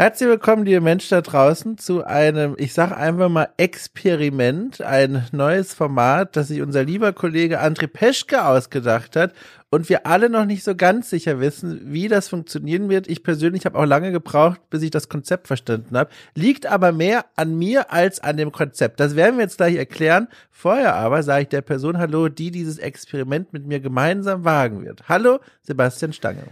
[0.00, 5.74] Herzlich willkommen, liebe Menschen da draußen, zu einem, ich sag einfach mal, Experiment, ein neues
[5.74, 9.32] Format, das sich unser lieber Kollege André Peschke ausgedacht hat
[9.70, 13.08] und wir alle noch nicht so ganz sicher wissen, wie das funktionieren wird.
[13.08, 16.10] Ich persönlich habe auch lange gebraucht, bis ich das Konzept verstanden habe.
[16.36, 19.00] Liegt aber mehr an mir als an dem Konzept.
[19.00, 20.28] Das werden wir jetzt gleich erklären.
[20.52, 25.08] Vorher aber sage ich der Person Hallo, die dieses Experiment mit mir gemeinsam wagen wird.
[25.08, 26.44] Hallo, Sebastian Stange.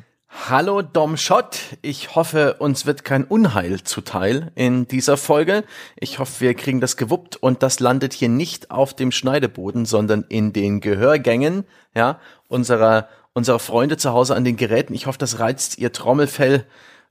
[0.45, 5.65] Hallo Dom Schott, ich hoffe, uns wird kein Unheil zuteil in dieser Folge.
[5.99, 10.25] Ich hoffe, wir kriegen das gewuppt und das landet hier nicht auf dem Schneideboden, sondern
[10.29, 14.95] in den Gehörgängen, ja, unserer, unserer Freunde zu Hause an den Geräten.
[14.95, 16.65] Ich hoffe, das reizt ihr Trommelfell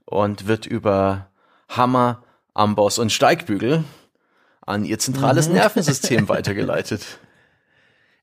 [0.06, 1.28] und wird über
[1.68, 2.24] Hammer,
[2.54, 3.84] Amboss und Steigbügel
[4.66, 5.56] an ihr zentrales mhm.
[5.56, 7.20] Nervensystem weitergeleitet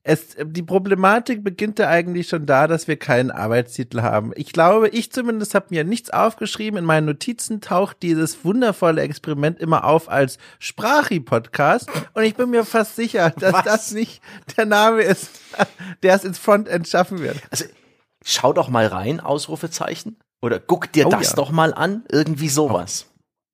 [0.05, 4.33] es, die Problematik beginnt ja eigentlich schon da, dass wir keinen Arbeitstitel haben.
[4.35, 6.77] Ich glaube, ich zumindest habe mir nichts aufgeschrieben.
[6.77, 11.89] In meinen Notizen taucht dieses wundervolle Experiment immer auf als Sprachi-Podcast.
[12.13, 13.63] Und ich bin mir fast sicher, dass Was?
[13.63, 14.21] das nicht
[14.57, 15.29] der Name ist,
[16.03, 17.37] der es ins Frontend schaffen wird.
[17.49, 17.65] Also,
[18.25, 20.17] schau doch mal rein, Ausrufezeichen.
[20.41, 21.35] Oder guck dir oh, das ja.
[21.37, 22.03] doch mal an.
[22.11, 23.05] Irgendwie sowas.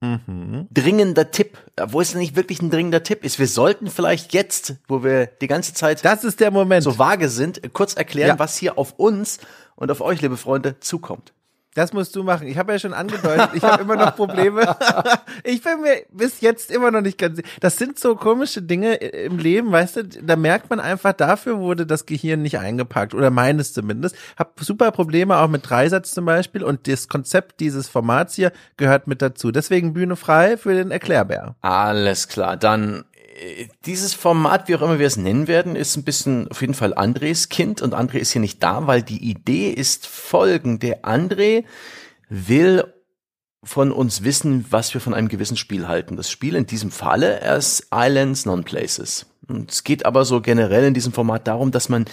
[0.01, 0.67] Mhm.
[0.71, 3.37] Dringender Tipp, wo es nicht wirklich ein dringender Tipp ist.
[3.37, 7.27] Wir sollten vielleicht jetzt, wo wir die ganze Zeit das ist der Moment so vage
[7.27, 8.39] sind, kurz erklären, ja.
[8.39, 9.39] was hier auf uns
[9.75, 11.33] und auf euch, liebe Freunde, zukommt.
[11.79, 12.45] Das musst du machen.
[12.45, 14.75] Ich habe ja schon angedeutet, ich habe immer noch Probleme.
[15.45, 17.47] ich bin mir bis jetzt immer noch nicht ganz sicher.
[17.61, 21.85] Das sind so komische Dinge im Leben, weißt du, da merkt man einfach, dafür wurde
[21.85, 24.17] das Gehirn nicht eingepackt oder meines zumindest.
[24.35, 29.07] Hab super Probleme auch mit Dreisatz zum Beispiel und das Konzept dieses Formats hier gehört
[29.07, 29.49] mit dazu.
[29.49, 31.55] Deswegen Bühne frei für den Erklärbär.
[31.61, 33.05] Alles klar, dann
[33.85, 36.93] dieses Format, wie auch immer wir es nennen werden, ist ein bisschen auf jeden Fall
[36.93, 41.03] Andres Kind und André ist hier nicht da, weil die Idee ist folgende.
[41.03, 41.63] André
[42.29, 42.85] will
[43.63, 46.15] von uns wissen, was wir von einem gewissen Spiel halten.
[46.15, 49.25] Das Spiel in diesem Falle ist Islands Non-Places.
[49.47, 52.05] Und es geht aber so generell in diesem Format darum, dass man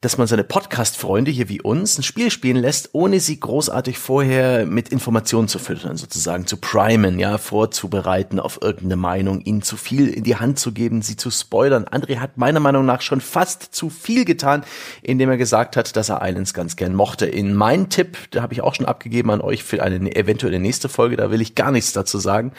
[0.00, 4.66] dass man seine Podcast-Freunde hier wie uns ein Spiel spielen lässt, ohne sie großartig vorher
[4.66, 10.08] mit Informationen zu füttern, sozusagen zu primen, ja, vorzubereiten auf irgendeine Meinung, ihnen zu viel
[10.08, 11.86] in die Hand zu geben, sie zu spoilern.
[11.86, 14.64] André hat meiner Meinung nach schon fast zu viel getan,
[15.02, 17.26] indem er gesagt hat, dass er Islands ganz gern mochte.
[17.26, 20.88] In meinen Tipp, da habe ich auch schon abgegeben an euch für eine eventuelle nächste
[20.90, 22.52] Folge, da will ich gar nichts dazu sagen.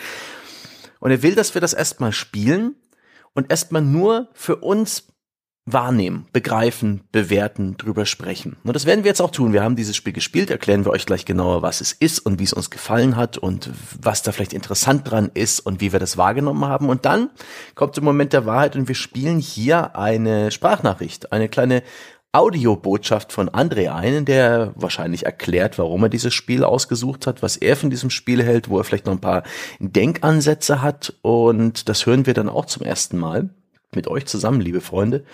[0.99, 2.75] Und er will, dass wir das erstmal spielen
[3.33, 5.03] und erstmal nur für uns
[5.67, 8.55] wahrnehmen, begreifen, bewerten, drüber sprechen.
[8.63, 9.51] Und das werden wir jetzt auch tun.
[9.51, 12.45] Wir haben dieses Spiel gespielt, erklären wir euch gleich genauer, was es ist und wie
[12.45, 13.69] es uns gefallen hat und
[14.01, 16.87] was da vielleicht interessant dran ist und wie wir das wahrgenommen haben.
[16.87, 17.29] Und dann
[17.75, 21.83] kommt der Moment der Wahrheit und wir spielen hier eine Sprachnachricht, eine kleine
[22.31, 27.75] Audiobotschaft von André ein, der wahrscheinlich erklärt, warum er dieses Spiel ausgesucht hat, was er
[27.75, 29.43] von diesem Spiel hält, wo er vielleicht noch ein paar
[29.79, 33.49] Denkansätze hat und das hören wir dann auch zum ersten Mal
[33.97, 35.25] mit euch zusammen, liebe Freunde.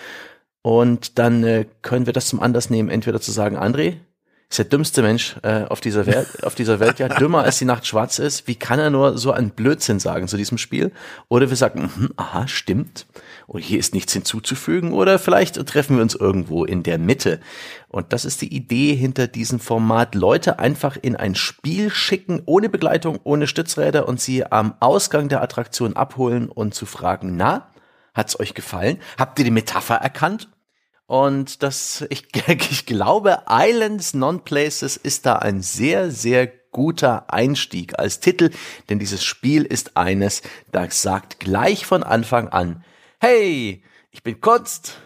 [0.64, 3.98] Und dann äh, können wir das zum Anlass nehmen, entweder zu sagen, André
[4.54, 7.66] ist der dümmste Mensch äh, auf dieser Welt, auf dieser Welt, ja, dümmer als die
[7.66, 8.48] Nacht schwarz ist.
[8.48, 10.92] Wie kann er nur so einen Blödsinn sagen zu diesem Spiel?
[11.28, 13.08] Oder wir sagen, mh, aha, stimmt.
[13.48, 14.94] Und hier ist nichts hinzuzufügen.
[14.94, 17.40] Oder vielleicht treffen wir uns irgendwo in der Mitte.
[17.90, 20.14] Und das ist die Idee hinter diesem Format.
[20.14, 25.42] Leute einfach in ein Spiel schicken, ohne Begleitung, ohne Stützräder und sie am Ausgang der
[25.42, 27.73] Attraktion abholen und zu fragen, na,
[28.14, 29.00] Hat's euch gefallen?
[29.18, 30.50] Habt ihr die Metapher erkannt?
[31.06, 38.20] Und das, ich, ich glaube, Islands Non-Places ist da ein sehr, sehr guter Einstieg als
[38.20, 38.50] Titel,
[38.90, 40.42] denn dieses Spiel ist eines,
[40.72, 42.84] das sagt gleich von Anfang an,
[43.20, 44.98] hey, ich bin Kunst,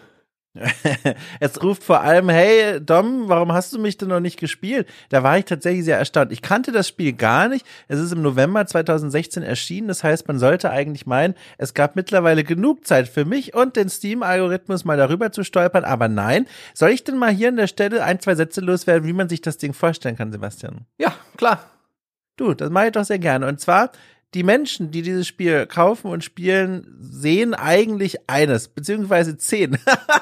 [1.40, 4.88] es ruft vor allem, hey Dom, warum hast du mich denn noch nicht gespielt?
[5.08, 6.32] Da war ich tatsächlich sehr erstaunt.
[6.32, 7.66] Ich kannte das Spiel gar nicht.
[7.88, 9.88] Es ist im November 2016 erschienen.
[9.88, 13.88] Das heißt, man sollte eigentlich meinen, es gab mittlerweile genug Zeit für mich und den
[13.88, 15.84] Steam-Algorithmus mal darüber zu stolpern.
[15.84, 19.12] Aber nein, soll ich denn mal hier an der Stelle ein, zwei Sätze loswerden, wie
[19.12, 20.86] man sich das Ding vorstellen kann, Sebastian?
[20.98, 21.60] Ja, klar.
[22.36, 23.46] Du, das mache ich doch sehr gerne.
[23.48, 23.90] Und zwar
[24.34, 29.78] die Menschen, die dieses Spiel kaufen und spielen, sehen eigentlich eines, beziehungsweise zehn.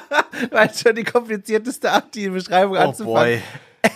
[0.51, 3.41] Weil schon die komplizierteste Art, die Beschreibung oh anzufangen.
[3.41, 3.41] Boy.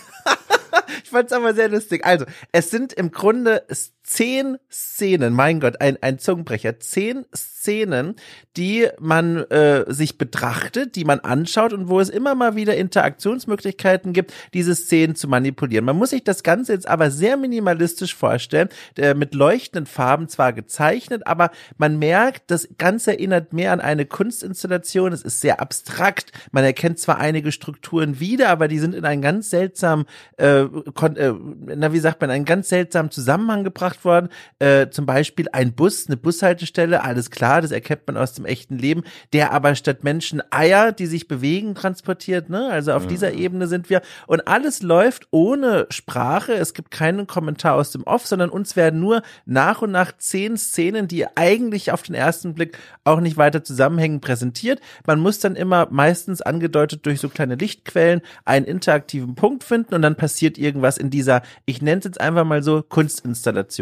[1.03, 2.05] ich fand's aber sehr lustig.
[2.05, 3.63] Also, es sind im Grunde
[4.11, 8.15] zehn Szenen, mein Gott, ein, ein Zungenbrecher, zehn Szenen,
[8.57, 14.11] die man äh, sich betrachtet, die man anschaut und wo es immer mal wieder Interaktionsmöglichkeiten
[14.11, 15.85] gibt, diese Szenen zu manipulieren.
[15.85, 18.67] Man muss sich das Ganze jetzt aber sehr minimalistisch vorstellen,
[18.97, 24.05] äh, mit leuchtenden Farben zwar gezeichnet, aber man merkt, das Ganze erinnert mehr an eine
[24.05, 25.13] Kunstinstallation.
[25.13, 26.33] Es ist sehr abstrakt.
[26.51, 30.05] Man erkennt zwar einige Strukturen wieder, aber die sind in einen ganz seltsamen,
[30.35, 31.33] äh, äh,
[31.65, 34.29] na wie sagt man, einen ganz seltsamen Zusammenhang gebracht gemacht worden.
[34.59, 38.77] Äh, zum Beispiel ein Bus, eine Bushaltestelle, alles klar, das erkennt man aus dem echten
[38.77, 39.03] Leben,
[39.33, 42.49] der aber statt Menschen Eier, die sich bewegen, transportiert.
[42.49, 42.69] Ne?
[42.69, 43.09] Also auf mhm.
[43.09, 44.01] dieser Ebene sind wir.
[44.27, 46.53] Und alles läuft ohne Sprache.
[46.53, 50.57] Es gibt keinen Kommentar aus dem Off, sondern uns werden nur nach und nach zehn
[50.57, 54.79] Szenen, die eigentlich auf den ersten Blick auch nicht weiter zusammenhängen, präsentiert.
[55.05, 60.01] Man muss dann immer meistens angedeutet durch so kleine Lichtquellen einen interaktiven Punkt finden und
[60.01, 63.80] dann passiert irgendwas in dieser, ich nenne es jetzt einfach mal so, Kunstinstallation.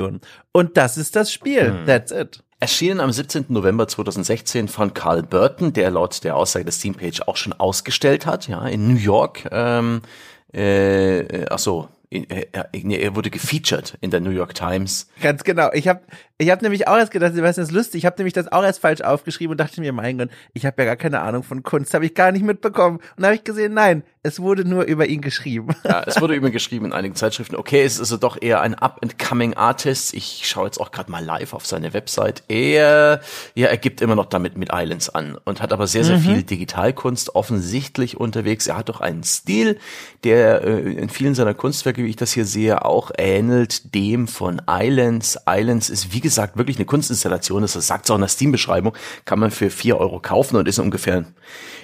[0.52, 1.80] Und das ist das Spiel.
[1.80, 1.86] Hm.
[1.86, 2.44] That's it.
[2.62, 3.46] Erschienen am 17.
[3.50, 8.50] November 2016 von Carl Burton, der laut der Aussage des Steampage auch schon ausgestellt hat,
[8.50, 9.48] ja, in New York.
[9.52, 10.02] Ähm,
[10.54, 15.08] äh, ach so, er, er wurde gefeatured in der New York Times.
[15.22, 15.72] Ganz genau.
[15.74, 16.02] Ich habe
[16.42, 18.00] ich hab nämlich auch erst gedacht, was ist lustig?
[18.00, 20.82] Ich habe nämlich das auch erst falsch aufgeschrieben und dachte mir, mein Gott, ich habe
[20.82, 23.00] ja gar keine Ahnung von Kunst, habe ich gar nicht mitbekommen.
[23.18, 25.76] Und habe ich gesehen, nein, es wurde nur über ihn geschrieben.
[25.84, 27.58] Ja, es wurde über ihn geschrieben in einigen Zeitschriften.
[27.58, 30.14] Okay, es ist also doch eher ein up-and-coming Artist.
[30.14, 32.44] Ich schaue jetzt auch gerade mal live auf seine Website.
[32.48, 33.20] Er,
[33.54, 36.22] ja, er gibt immer noch damit mit Islands an und hat aber sehr, sehr mhm.
[36.22, 38.68] viel Digitalkunst offensichtlich unterwegs.
[38.68, 39.78] Er hat doch einen Stil,
[40.24, 44.62] der äh, in vielen seiner Kunstwerke, wie ich das hier sehe, auch ähnelt dem von
[44.70, 45.38] Islands.
[45.48, 47.62] Islands ist, wie gesagt, wirklich eine Kunstinstallation.
[47.62, 48.94] Das sagt es auch in der Steam-Beschreibung.
[49.26, 51.26] Kann man für vier Euro kaufen und ist ungefähr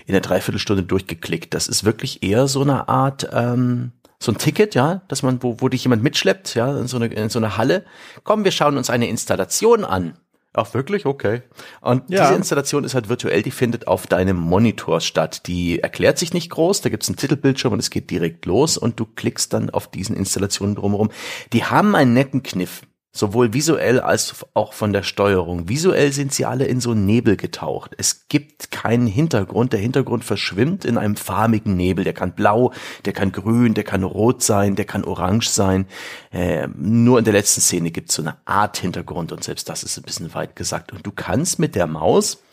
[0.05, 1.53] in der Dreiviertelstunde durchgeklickt.
[1.53, 5.57] Das ist wirklich eher so eine Art, ähm, so ein Ticket, ja, dass man, wo,
[5.59, 7.85] wo dich jemand mitschleppt, ja, in so eine, in so eine Halle.
[8.23, 10.17] Komm, wir schauen uns eine Installation an.
[10.57, 11.05] Ach, wirklich?
[11.05, 11.41] Okay.
[11.81, 12.23] Und ja.
[12.23, 15.47] diese Installation ist halt virtuell, die findet auf deinem Monitor statt.
[15.47, 18.97] Die erklärt sich nicht groß, da gibt's einen Titelbildschirm und es geht direkt los und
[18.99, 21.11] du klickst dann auf diesen Installationen drumherum.
[21.51, 22.83] Die haben einen netten Kniff
[23.15, 25.69] sowohl visuell als auch von der Steuerung.
[25.69, 27.95] Visuell sind sie alle in so Nebel getaucht.
[27.97, 29.71] Es gibt keinen Hintergrund.
[29.71, 32.03] Der Hintergrund verschwimmt in einem farbigen Nebel.
[32.03, 32.73] Der kann blau,
[33.05, 35.87] der kann grün, der kann rot sein, der kann orange sein.
[36.31, 39.83] Äh, nur in der letzten Szene gibt es so eine Art Hintergrund und selbst das
[39.83, 40.91] ist ein bisschen weit gesagt.
[40.91, 42.43] Und du kannst mit der Maus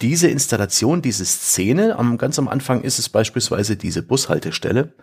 [0.00, 4.94] diese Installation, diese Szene, am, ganz am Anfang ist es beispielsweise diese Bushaltestelle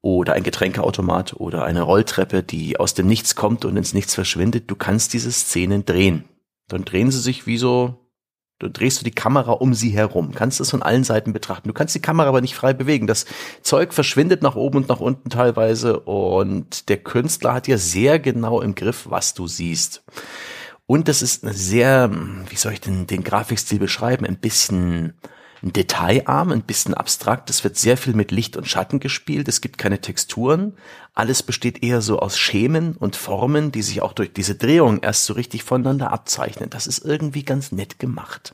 [0.00, 4.68] oder ein Getränkeautomat oder eine Rolltreppe, die aus dem Nichts kommt und ins Nichts verschwindet.
[4.68, 6.24] Du kannst diese Szenen drehen.
[6.66, 8.08] Dann drehen sie sich wie so,
[8.58, 11.68] du drehst du die Kamera um sie herum, kannst es von allen Seiten betrachten.
[11.68, 13.06] Du kannst die Kamera aber nicht frei bewegen.
[13.06, 13.26] Das
[13.62, 18.60] Zeug verschwindet nach oben und nach unten teilweise und der Künstler hat ja sehr genau
[18.60, 20.02] im Griff, was du siehst.
[20.90, 22.10] Und das ist eine sehr,
[22.48, 25.12] wie soll ich denn den Grafikstil beschreiben, ein bisschen
[25.62, 27.48] detailarm, ein bisschen abstrakt.
[27.48, 29.46] Es wird sehr viel mit Licht und Schatten gespielt.
[29.46, 30.74] Es gibt keine Texturen.
[31.14, 35.26] Alles besteht eher so aus Schemen und Formen, die sich auch durch diese Drehung erst
[35.26, 36.70] so richtig voneinander abzeichnen.
[36.70, 38.52] Das ist irgendwie ganz nett gemacht.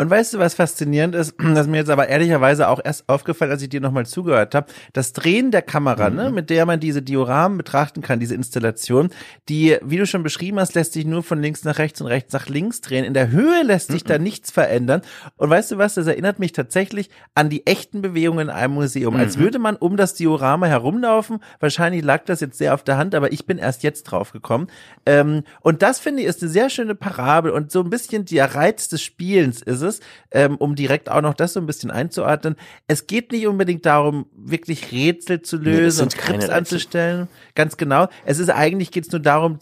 [0.00, 3.60] Und weißt du, was faszinierend ist, das mir jetzt aber ehrlicherweise auch erst aufgefallen, als
[3.60, 6.28] ich dir nochmal zugehört habe, das Drehen der Kamera, ne, mhm.
[6.28, 9.10] ne, mit der man diese Dioramen betrachten kann, diese Installation,
[9.50, 12.32] die, wie du schon beschrieben hast, lässt sich nur von links nach rechts und rechts
[12.32, 13.04] nach links drehen.
[13.04, 14.08] In der Höhe lässt sich mhm.
[14.08, 15.02] da nichts verändern.
[15.36, 19.12] Und weißt du was, das erinnert mich tatsächlich an die echten Bewegungen in einem Museum,
[19.12, 19.20] mhm.
[19.20, 21.40] als würde man um das Diorama herumlaufen.
[21.58, 24.68] Wahrscheinlich lag das jetzt sehr auf der Hand, aber ich bin erst jetzt drauf gekommen.
[25.04, 28.54] Ähm, und das finde ich ist eine sehr schöne Parabel und so ein bisschen der
[28.54, 31.90] Reiz des Spielens ist es, ist, ähm, um direkt auch noch das so ein bisschen
[31.90, 32.56] einzuordnen.
[32.86, 37.28] Es geht nicht unbedingt darum, wirklich Rätsel zu lösen nee, und Skripts anzustellen.
[37.54, 38.08] Ganz genau.
[38.24, 39.58] Es ist eigentlich geht es nur darum,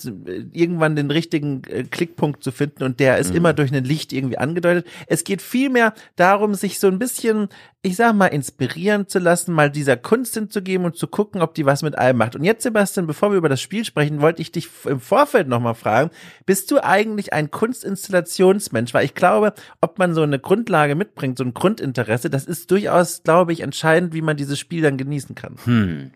[0.53, 3.37] irgendwann den richtigen äh, Klickpunkt zu finden und der ist mhm.
[3.37, 4.87] immer durch ein Licht irgendwie angedeutet.
[5.07, 7.49] Es geht vielmehr darum, sich so ein bisschen
[7.83, 11.65] ich sag mal, inspirieren zu lassen, mal dieser Kunst hinzugeben und zu gucken, ob die
[11.65, 12.35] was mit allem macht.
[12.35, 15.77] Und jetzt, Sebastian, bevor wir über das Spiel sprechen, wollte ich dich im Vorfeld nochmal
[15.77, 16.11] fragen,
[16.45, 18.93] bist du eigentlich ein Kunstinstallationsmensch?
[18.95, 23.23] Weil ich glaube, ob man so eine Grundlage mitbringt, so ein Grundinteresse, das ist durchaus,
[23.23, 25.55] glaube ich, entscheidend, wie man dieses Spiel dann genießen kann.
[25.63, 26.11] Hm.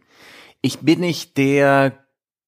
[0.63, 1.93] Ich bin nicht der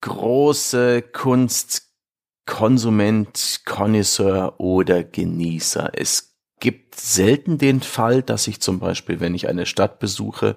[0.00, 5.92] große Kunstkonsument, Connoisseur oder Genießer.
[5.94, 6.33] Es
[6.64, 10.56] gibt selten den Fall, dass ich zum Beispiel, wenn ich eine Stadt besuche,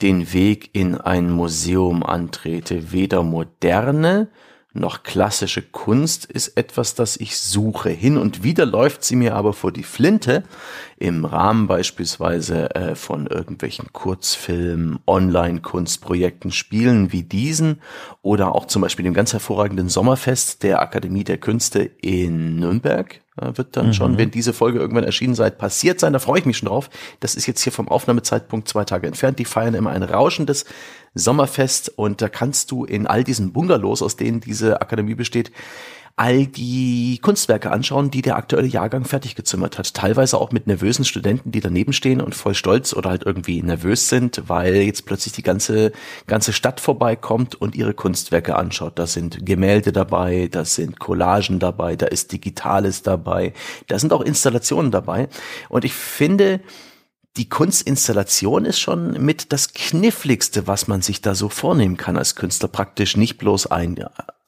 [0.00, 2.92] den Weg in ein Museum antrete.
[2.92, 4.28] Weder moderne
[4.72, 7.90] noch klassische Kunst ist etwas, das ich suche.
[7.90, 10.44] Hin und wieder läuft sie mir aber vor die Flinte,
[11.04, 17.82] im Rahmen beispielsweise äh, von irgendwelchen Kurzfilmen, Online-Kunstprojekten, Spielen wie diesen
[18.22, 23.20] oder auch zum Beispiel dem ganz hervorragenden Sommerfest der Akademie der Künste in Nürnberg.
[23.38, 23.92] Äh, wird dann mhm.
[23.92, 26.14] schon, wenn diese Folge irgendwann erschienen seid, passiert sein.
[26.14, 26.88] Da freue ich mich schon drauf.
[27.20, 29.38] Das ist jetzt hier vom Aufnahmezeitpunkt zwei Tage entfernt.
[29.38, 30.64] Die feiern immer ein rauschendes
[31.12, 35.52] Sommerfest und da kannst du in all diesen Bungalows, aus denen diese Akademie besteht,
[36.16, 39.94] all die Kunstwerke anschauen, die der aktuelle Jahrgang fertig gezimmert hat.
[39.94, 44.08] Teilweise auch mit nervösen Studenten, die daneben stehen und voll stolz oder halt irgendwie nervös
[44.08, 45.90] sind, weil jetzt plötzlich die ganze,
[46.28, 48.96] ganze Stadt vorbeikommt und ihre Kunstwerke anschaut.
[48.98, 53.52] Da sind Gemälde dabei, da sind Collagen dabei, da ist Digitales dabei,
[53.88, 55.28] da sind auch Installationen dabei.
[55.68, 56.60] Und ich finde,
[57.36, 62.36] die Kunstinstallation ist schon mit das kniffligste, was man sich da so vornehmen kann als
[62.36, 62.68] Künstler.
[62.68, 63.96] Praktisch nicht bloß ein,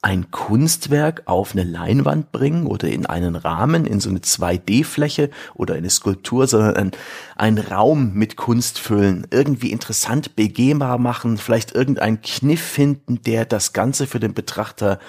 [0.07, 5.75] ein Kunstwerk auf eine Leinwand bringen oder in einen Rahmen, in so eine 2D-Fläche oder
[5.75, 6.91] eine Skulptur, sondern ein,
[7.35, 13.73] ein Raum mit Kunst füllen, irgendwie interessant begehbar machen, vielleicht irgendeinen Kniff finden, der das
[13.73, 14.99] Ganze für den Betrachter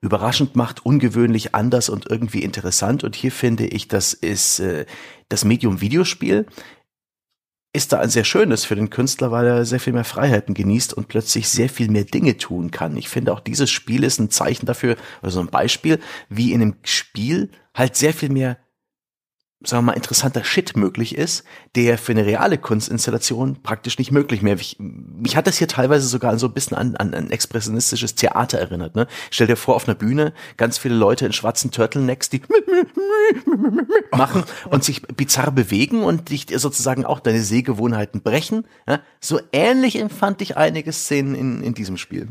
[0.00, 3.04] überraschend macht, ungewöhnlich, anders und irgendwie interessant.
[3.04, 4.86] Und hier finde ich, das ist äh,
[5.28, 6.46] das Medium Videospiel
[7.78, 10.92] ist da ein sehr schönes für den Künstler, weil er sehr viel mehr Freiheiten genießt
[10.92, 12.96] und plötzlich sehr viel mehr Dinge tun kann.
[12.96, 16.74] Ich finde auch dieses Spiel ist ein Zeichen dafür, also ein Beispiel, wie in einem
[16.82, 18.58] Spiel halt sehr viel mehr
[19.64, 21.42] sagen wir mal, interessanter Shit möglich ist,
[21.74, 24.54] der für eine reale Kunstinstallation praktisch nicht möglich mehr.
[24.54, 28.58] Ich, mich hat das hier teilweise sogar so ein bisschen an, an ein expressionistisches Theater
[28.58, 28.94] erinnert.
[28.94, 29.08] Ne?
[29.30, 32.40] Stell dir vor, auf einer Bühne ganz viele Leute in schwarzen Turtlenecks, die
[34.12, 38.64] machen und sich bizarr bewegen und dich sozusagen auch deine Sehgewohnheiten brechen.
[38.86, 39.00] Ja?
[39.20, 42.28] So ähnlich empfand ich einige Szenen in, in diesem Spiel.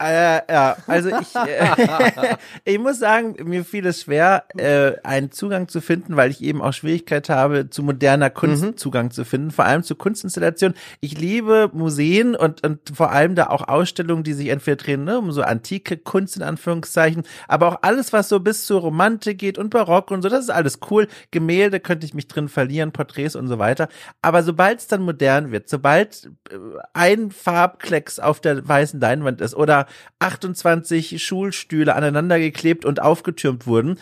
[0.00, 5.68] Äh, ja, also ich, äh, ich muss sagen, mir fiel es schwer, äh, einen Zugang
[5.68, 8.76] zu finden, weil ich eben auch Schwierigkeit habe, zu moderner Kunst mhm.
[8.78, 10.74] Zugang zu finden, vor allem zu Kunstinstallationen.
[11.00, 15.18] Ich liebe Museen und, und vor allem da auch Ausstellungen, die sich entweder drehen, ne,
[15.18, 19.58] um so antike Kunst in Anführungszeichen, aber auch alles, was so bis zur Romantik geht
[19.58, 21.08] und Barock und so, das ist alles cool.
[21.30, 23.88] Gemälde könnte ich mich drin verlieren, Porträts und so weiter.
[24.22, 26.56] Aber sobald es dann modern wird, sobald äh,
[26.94, 29.86] ein Farbklecks auf der weißen Leinwand ist oder
[30.18, 33.98] 28 Schulstühle aneinander geklebt und aufgetürmt wurden,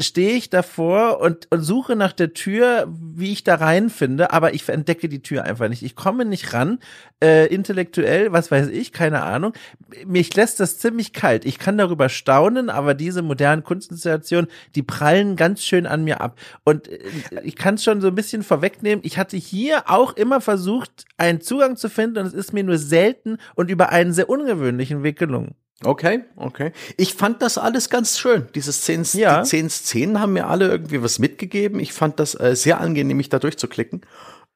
[0.00, 4.68] stehe ich davor und, und suche nach der Tür, wie ich da reinfinde, aber ich
[4.68, 5.84] entdecke die Tür einfach nicht.
[5.84, 6.80] Ich komme nicht ran,
[7.22, 9.52] äh, intellektuell, was weiß ich, keine Ahnung.
[10.04, 11.44] Mich lässt das ziemlich kalt.
[11.44, 16.36] Ich kann darüber staunen, aber diese modernen Kunstinstallationen, die prallen ganz schön an mir ab.
[16.64, 16.98] Und äh,
[17.44, 19.04] ich kann es schon so ein bisschen vorwegnehmen.
[19.04, 22.78] Ich hatte hier auch immer versucht, einen Zugang zu finden und es ist mir nur
[22.78, 25.54] selten und über einen sehr ungewöhnlichen Weg gelungen.
[25.84, 26.72] Okay, okay.
[26.96, 28.48] Ich fand das alles ganz schön.
[28.54, 29.42] Diese zehn, ja.
[29.42, 31.80] die zehn Szenen haben mir alle irgendwie was mitgegeben.
[31.80, 34.00] Ich fand das äh, sehr angenehm, mich da durchzuklicken.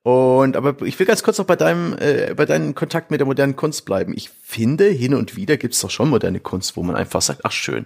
[0.03, 3.27] Und aber ich will ganz kurz noch bei deinem äh, bei deinem Kontakt mit der
[3.27, 4.15] modernen Kunst bleiben.
[4.17, 7.41] Ich finde hin und wieder gibt es doch schon moderne Kunst, wo man einfach sagt,
[7.45, 7.85] ach schön,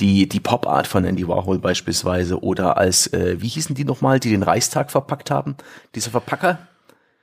[0.00, 4.18] die die Pop Art von Andy Warhol beispielsweise oder als äh, wie hießen die nochmal,
[4.18, 5.56] die den Reichstag verpackt haben,
[5.94, 6.68] diese Verpacker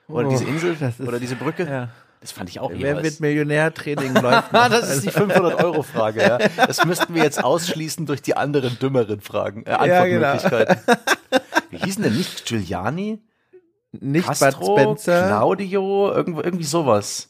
[0.08, 0.78] oder oh, diese Insel
[1.08, 1.64] oder diese Brücke.
[1.64, 1.90] Ja.
[2.22, 3.04] Das fand ich auch Wer jeweils.
[3.04, 6.22] wird Millionär-Training läuft Das ist die 500-Euro-Frage.
[6.22, 6.38] Ja.
[6.68, 10.82] Das müssten wir jetzt ausschließen durch die anderen dümmeren Fragen, äh, Antwortmöglichkeiten.
[10.86, 10.96] Ja,
[11.30, 11.44] genau.
[11.70, 13.22] Wie hießen denn nicht Giuliani?
[13.92, 15.28] Nicht Castro, Bud Spencer.
[15.28, 17.30] Claudio, irgendwo, irgendwie sowas.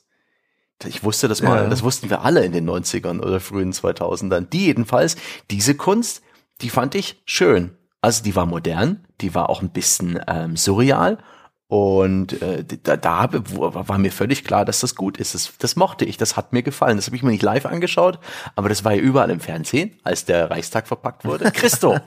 [0.86, 1.70] Ich wusste das mal, ja.
[1.70, 4.50] das wussten wir alle in den 90ern oder frühen 2000ern.
[4.50, 5.18] Die jedenfalls,
[5.52, 6.22] diese Kunst,
[6.62, 7.78] die fand ich schön.
[8.02, 11.18] Also die war modern, die war auch ein bisschen ähm, surreal
[11.70, 15.36] und äh, da, da war mir völlig klar, dass das gut ist.
[15.36, 16.98] Das, das mochte ich, das hat mir gefallen.
[16.98, 18.18] Das habe ich mir nicht live angeschaut,
[18.56, 21.52] aber das war ja überall im Fernsehen, als der Reichstag verpackt wurde.
[21.52, 22.00] Christo.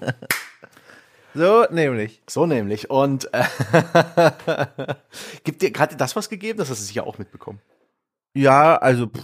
[1.32, 2.22] So nämlich.
[2.28, 2.90] So nämlich.
[2.90, 3.44] Und äh,
[5.44, 6.58] gibt dir gerade das was gegeben?
[6.58, 7.60] Das hast du sicher auch mitbekommen.
[8.34, 9.22] Ja, also pff,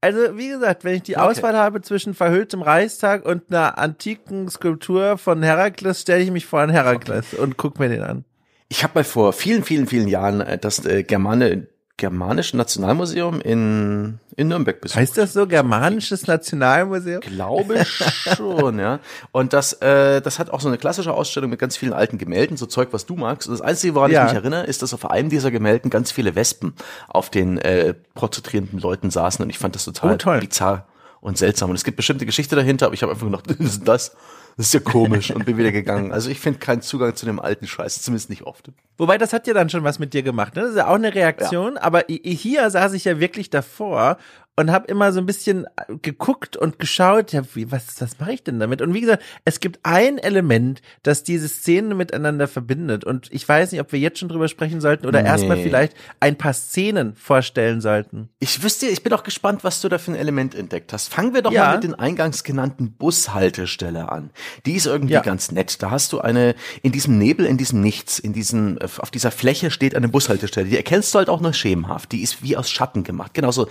[0.00, 1.24] also wie gesagt, wenn ich die okay.
[1.24, 6.62] Auswahl habe zwischen verhülltem Reichstag und einer antiken Skulptur von Herakles, stelle ich mich vor
[6.62, 7.42] an Herakles okay.
[7.42, 8.24] und guck mir den an.
[8.72, 14.20] Ich habe mal vor vielen, vielen, vielen Jahren äh, das äh, Germane, Germanische Nationalmuseum in,
[14.36, 14.96] in Nürnberg besucht.
[14.96, 17.20] Heißt das so, Germanisches Nationalmuseum?
[17.20, 19.00] Glaube schon, ja.
[19.32, 22.56] Und das, äh, das hat auch so eine klassische Ausstellung mit ganz vielen alten Gemälden,
[22.56, 23.48] so Zeug, was du magst.
[23.48, 24.24] Und das Einzige, woran ja.
[24.24, 26.74] ich mich erinnere, ist, dass auf einem dieser Gemälden ganz viele Wespen
[27.08, 29.42] auf den äh, porträtierenden Leuten saßen.
[29.42, 30.86] Und ich fand das total oh, bizarr
[31.20, 31.70] und seltsam.
[31.70, 34.16] Und es gibt bestimmte Geschichte dahinter, aber ich habe einfach gedacht, das ist das.
[34.60, 36.12] Das ist ja komisch und bin wieder gegangen.
[36.12, 38.70] Also ich finde keinen Zugang zu dem alten Scheiß, zumindest nicht oft.
[38.98, 40.54] Wobei, das hat ja dann schon was mit dir gemacht.
[40.54, 40.60] Ne?
[40.60, 41.82] Das ist ja auch eine Reaktion, ja.
[41.82, 44.18] aber hier saß ich ja wirklich davor
[44.60, 48.32] und habe immer so ein bisschen äh, geguckt und geschaut, ja, wie, was, was mache
[48.32, 48.82] ich denn damit?
[48.82, 53.04] Und wie gesagt, es gibt ein Element, das diese Szenen miteinander verbindet.
[53.04, 55.28] Und ich weiß nicht, ob wir jetzt schon drüber sprechen sollten oder nee.
[55.28, 58.28] erstmal vielleicht ein paar Szenen vorstellen sollten.
[58.38, 61.08] Ich wüsste, ich bin auch gespannt, was du da für ein Element entdeckt hast.
[61.08, 61.64] Fangen wir doch ja.
[61.64, 64.30] mal mit den eingangs genannten Bushaltestelle an.
[64.66, 65.22] Die ist irgendwie ja.
[65.22, 65.82] ganz nett.
[65.82, 69.70] Da hast du eine, in diesem Nebel, in diesem Nichts, in diesem, auf dieser Fläche
[69.70, 70.68] steht eine Bushaltestelle.
[70.68, 72.12] Die erkennst du halt auch nur schemenhaft.
[72.12, 73.32] Die ist wie aus Schatten gemacht.
[73.32, 73.66] Genauso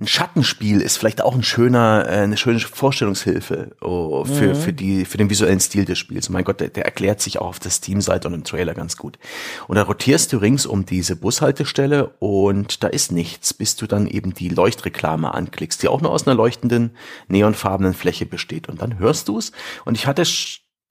[0.00, 4.54] ein Schattenspiel ist vielleicht auch ein schöner, äh, eine schöne Vorstellungshilfe oh, für, mhm.
[4.54, 6.28] für, die, für den visuellen Stil des Spiels.
[6.28, 8.96] Und mein Gott, der, der erklärt sich auch auf der Steam-Seite und im Trailer ganz
[8.96, 9.18] gut.
[9.66, 14.06] Und da rotierst du rings um diese Bushaltestelle und da ist nichts, bis du dann
[14.06, 16.92] eben die Leuchtreklame anklickst, die auch nur aus einer leuchtenden,
[17.26, 18.68] neonfarbenen Fläche besteht.
[18.68, 19.50] Und dann hörst du es.
[19.84, 20.24] Und ich hatte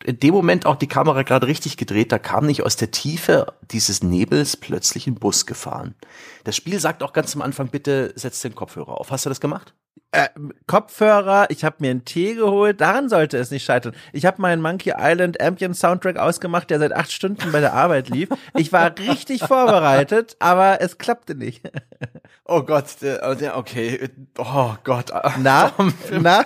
[0.03, 3.53] in dem Moment auch die Kamera gerade richtig gedreht, da kam nicht aus der Tiefe
[3.71, 5.95] dieses Nebels plötzlich ein Bus gefahren.
[6.43, 9.11] Das Spiel sagt auch ganz am Anfang, bitte setz den Kopfhörer auf.
[9.11, 9.73] Hast du das gemacht?
[10.11, 10.29] Äh,
[10.67, 13.93] Kopfhörer, ich habe mir einen Tee geholt, daran sollte es nicht scheitern.
[14.13, 18.07] Ich habe meinen Monkey Island Ambient Soundtrack ausgemacht, der seit acht Stunden bei der Arbeit
[18.09, 18.29] lief.
[18.55, 21.69] Ich war richtig vorbereitet, aber es klappte nicht.
[22.45, 22.85] Oh Gott,
[23.53, 25.11] okay, oh Gott.
[25.39, 25.73] Na,
[26.11, 26.45] na?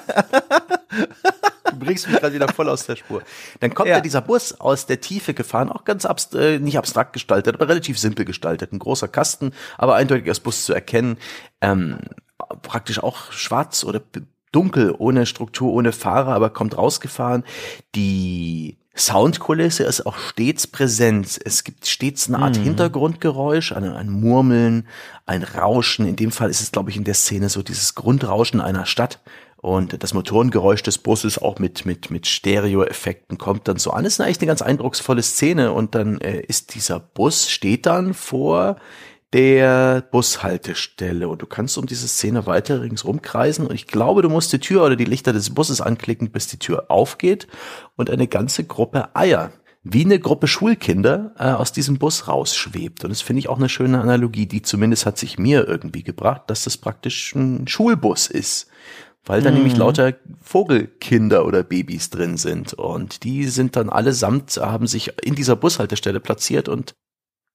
[1.71, 3.21] Du bringst mich gerade wieder voll aus der Spur.
[3.59, 3.95] Dann kommt ja.
[3.95, 7.69] ja dieser Bus aus der Tiefe gefahren, auch ganz abst äh, nicht abstrakt gestaltet, aber
[7.69, 8.73] relativ simpel gestaltet.
[8.73, 11.17] Ein großer Kasten, aber eindeutig als Bus zu erkennen.
[11.61, 11.99] Ähm,
[12.61, 14.01] praktisch auch schwarz oder
[14.51, 17.43] dunkel, ohne Struktur, ohne Fahrer, aber kommt rausgefahren.
[17.95, 21.39] Die Soundkulisse ist auch stets präsent.
[21.43, 22.63] Es gibt stets eine Art mhm.
[22.63, 24.87] Hintergrundgeräusch, ein, ein, Murmeln,
[25.25, 26.05] ein Rauschen.
[26.05, 29.19] In dem Fall ist es, glaube ich, in der Szene so dieses Grundrauschen einer Stadt,
[29.61, 34.03] und das Motorengeräusch des Busses auch mit, mit, mit Stereo-Effekten kommt dann so an.
[34.03, 35.71] Das ist eigentlich eine ganz eindrucksvolle Szene.
[35.71, 38.77] Und dann äh, ist dieser Bus, steht dann vor
[39.33, 44.27] der Bushaltestelle und du kannst um diese Szene weiter ringsrum kreisen und ich glaube, du
[44.27, 47.47] musst die Tür oder die Lichter des Busses anklicken, bis die Tür aufgeht
[47.95, 49.53] und eine ganze Gruppe Eier
[49.83, 53.03] wie eine Gruppe Schulkinder äh, aus diesem Bus rausschwebt.
[53.03, 56.43] Und das finde ich auch eine schöne Analogie, die zumindest hat sich mir irgendwie gebracht,
[56.47, 58.67] dass das praktisch ein Schulbus ist
[59.25, 59.57] weil da mhm.
[59.57, 62.73] nämlich lauter Vogelkinder oder Babys drin sind.
[62.73, 66.95] Und die sind dann allesamt, haben sich in dieser Bushaltestelle platziert und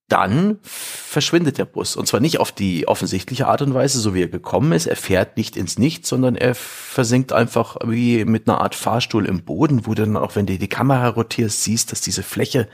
[0.09, 1.97] dann verschwindet der Bus.
[1.97, 4.87] Und zwar nicht auf die offensichtliche Art und Weise, so wie er gekommen ist.
[4.87, 9.43] Er fährt nicht ins Nichts, sondern er versinkt einfach wie mit einer Art Fahrstuhl im
[9.43, 12.69] Boden, wo du dann auch, wenn du die Kamera rotierst, siehst, dass diese Fläche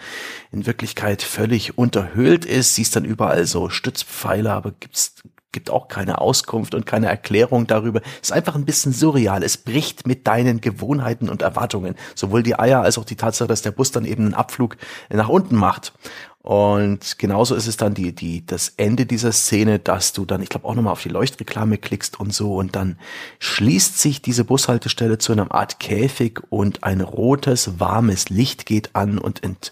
[0.50, 2.74] in Wirklichkeit völlig unterhöhlt ist.
[2.74, 5.14] Siehst dann überall so Stützpfeiler, aber gibt's
[5.52, 8.00] gibt auch keine Auskunft und keine Erklärung darüber.
[8.20, 9.42] Es ist einfach ein bisschen surreal.
[9.42, 11.94] Es bricht mit deinen Gewohnheiten und Erwartungen.
[12.14, 14.76] Sowohl die Eier als auch die Tatsache, dass der Bus dann eben einen Abflug
[15.10, 15.92] nach unten macht.
[16.42, 20.48] Und genauso ist es dann die, die, das Ende dieser Szene, dass du dann, ich
[20.48, 22.98] glaube, auch nochmal auf die Leuchtreklame klickst und so und dann
[23.38, 29.18] schließt sich diese Bushaltestelle zu einer Art Käfig und ein rotes, warmes Licht geht an
[29.18, 29.70] und ent,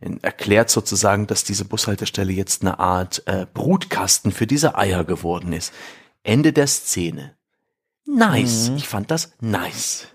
[0.00, 5.72] erklärt sozusagen, dass diese Bushaltestelle jetzt eine Art äh, Brutkasten für diese Eier geworden ist.
[6.22, 7.36] Ende der Szene.
[8.04, 8.70] Nice.
[8.70, 8.76] Mhm.
[8.76, 10.08] Ich fand das nice.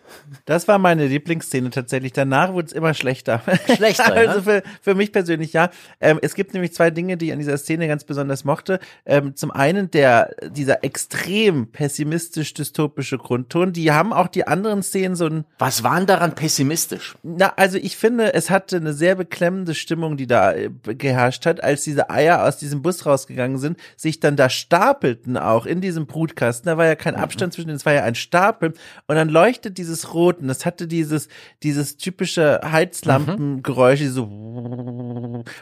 [0.45, 2.13] Das war meine Lieblingsszene tatsächlich.
[2.13, 3.41] Danach wurde es immer schlechter.
[3.75, 4.13] Schlechter.
[4.13, 4.41] also ja?
[4.41, 5.69] für, für mich persönlich ja.
[5.99, 8.79] Ähm, es gibt nämlich zwei Dinge, die ich an dieser Szene ganz besonders mochte.
[9.05, 13.73] Ähm, zum einen der dieser extrem pessimistisch-dystopische Grundton.
[13.73, 15.45] Die haben auch die anderen Szenen so ein.
[15.59, 17.15] Was waren daran pessimistisch?
[17.23, 21.63] Na, also ich finde, es hatte eine sehr beklemmende Stimmung, die da äh, geherrscht hat,
[21.63, 26.05] als diese Eier aus diesem Bus rausgegangen sind, sich dann da stapelten auch in diesem
[26.05, 26.67] Brutkasten.
[26.67, 27.21] Da war ja kein mhm.
[27.21, 28.73] Abstand zwischen, es war ja ein Stapel.
[29.07, 30.47] Und dann leuchtet dieses roten.
[30.47, 31.27] Das hatte dieses,
[31.63, 34.09] dieses typische Heizlampengeräusch, mhm.
[34.09, 34.23] so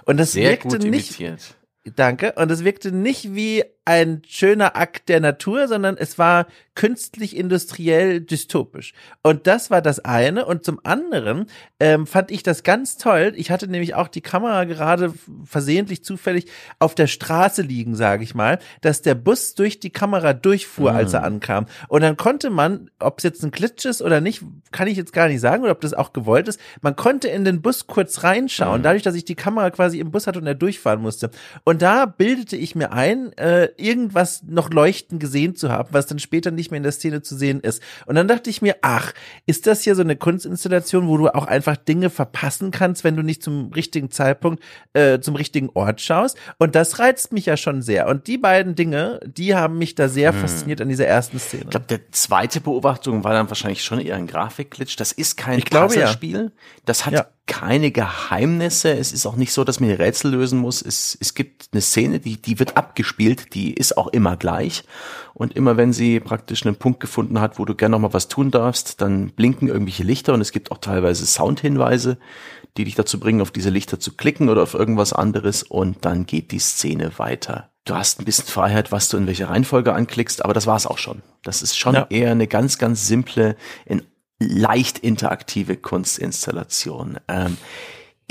[0.06, 1.20] und das Sehr wirkte nicht.
[1.20, 1.56] Imitiert.
[1.96, 2.34] Danke.
[2.34, 8.22] Und es wirkte nicht wie ein schöner Akt der Natur, sondern es war künstlich industriell
[8.22, 8.94] dystopisch.
[9.24, 10.46] Und das war das eine.
[10.46, 11.48] Und zum anderen
[11.80, 13.34] ähm, fand ich das ganz toll.
[13.36, 15.12] Ich hatte nämlich auch die Kamera gerade
[15.44, 16.46] versehentlich zufällig
[16.78, 20.98] auf der Straße liegen, sage ich mal, dass der Bus durch die Kamera durchfuhr, mhm.
[20.98, 21.66] als er ankam.
[21.88, 25.14] Und dann konnte man, ob es jetzt ein Glitch ist oder nicht, kann ich jetzt
[25.14, 28.24] gar nicht sagen, oder ob das auch gewollt ist, man konnte in den Bus kurz
[28.24, 28.84] reinschauen, mhm.
[28.84, 31.32] dadurch, dass ich die Kamera quasi im Bus hatte und er durchfahren musste.
[31.64, 36.20] Und da bildete ich mir ein, äh, irgendwas noch leuchten gesehen zu haben, was dann
[36.20, 37.82] später nicht mehr in der Szene zu sehen ist.
[38.06, 39.14] Und dann dachte ich mir, ach,
[39.46, 43.24] ist das hier so eine Kunstinstallation, wo du auch einfach Dinge verpassen kannst, wenn du
[43.24, 44.64] nicht zum richtigen Zeitpunkt
[44.94, 46.38] äh, zum richtigen Ort schaust?
[46.58, 48.08] Und das reizt mich ja schon sehr.
[48.08, 50.42] Und die beiden Dinge, die haben mich da sehr hm.
[50.42, 51.64] fasziniert an dieser ersten Szene.
[51.64, 54.96] Ich glaube, der zweite Beobachtung war dann wahrscheinlich schon eher ein Grafikglitch.
[54.96, 56.52] Das ist kein Puzzlespiel.
[56.54, 56.62] Ja.
[56.86, 58.96] Das hat ja keine Geheimnisse.
[58.96, 60.84] Es ist auch nicht so, dass man Rätsel lösen muss.
[60.84, 64.84] Es, es gibt eine Szene, die, die wird abgespielt, die ist auch immer gleich.
[65.34, 68.28] Und immer wenn sie praktisch einen Punkt gefunden hat, wo du gerne noch mal was
[68.28, 72.18] tun darfst, dann blinken irgendwelche Lichter und es gibt auch teilweise Soundhinweise,
[72.78, 76.26] die dich dazu bringen, auf diese Lichter zu klicken oder auf irgendwas anderes und dann
[76.26, 77.70] geht die Szene weiter.
[77.86, 80.98] Du hast ein bisschen Freiheit, was du in welcher Reihenfolge anklickst, aber das war's auch
[80.98, 81.22] schon.
[81.44, 82.08] Das ist schon ja.
[82.10, 84.04] eher eine ganz, ganz simple, in
[84.40, 87.18] leicht interaktive Kunstinstallation.
[87.28, 87.58] Ähm,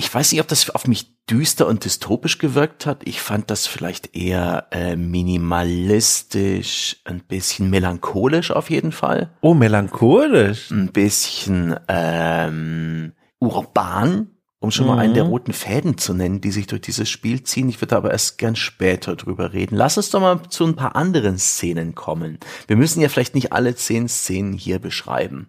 [0.00, 3.02] ich weiß nicht, ob das auf mich düster und dystopisch gewirkt hat.
[3.04, 9.30] Ich fand das vielleicht eher äh, minimalistisch, ein bisschen melancholisch auf jeden Fall.
[9.40, 10.70] Oh, melancholisch.
[10.70, 14.28] Ein bisschen ähm, urban,
[14.60, 15.30] um schon mal einen der Mhm.
[15.30, 17.68] roten Fäden zu nennen, die sich durch dieses Spiel ziehen.
[17.68, 19.76] Ich würde aber erst gern später drüber reden.
[19.76, 22.38] Lass uns doch mal zu ein paar anderen Szenen kommen.
[22.66, 25.48] Wir müssen ja vielleicht nicht alle zehn Szenen hier beschreiben.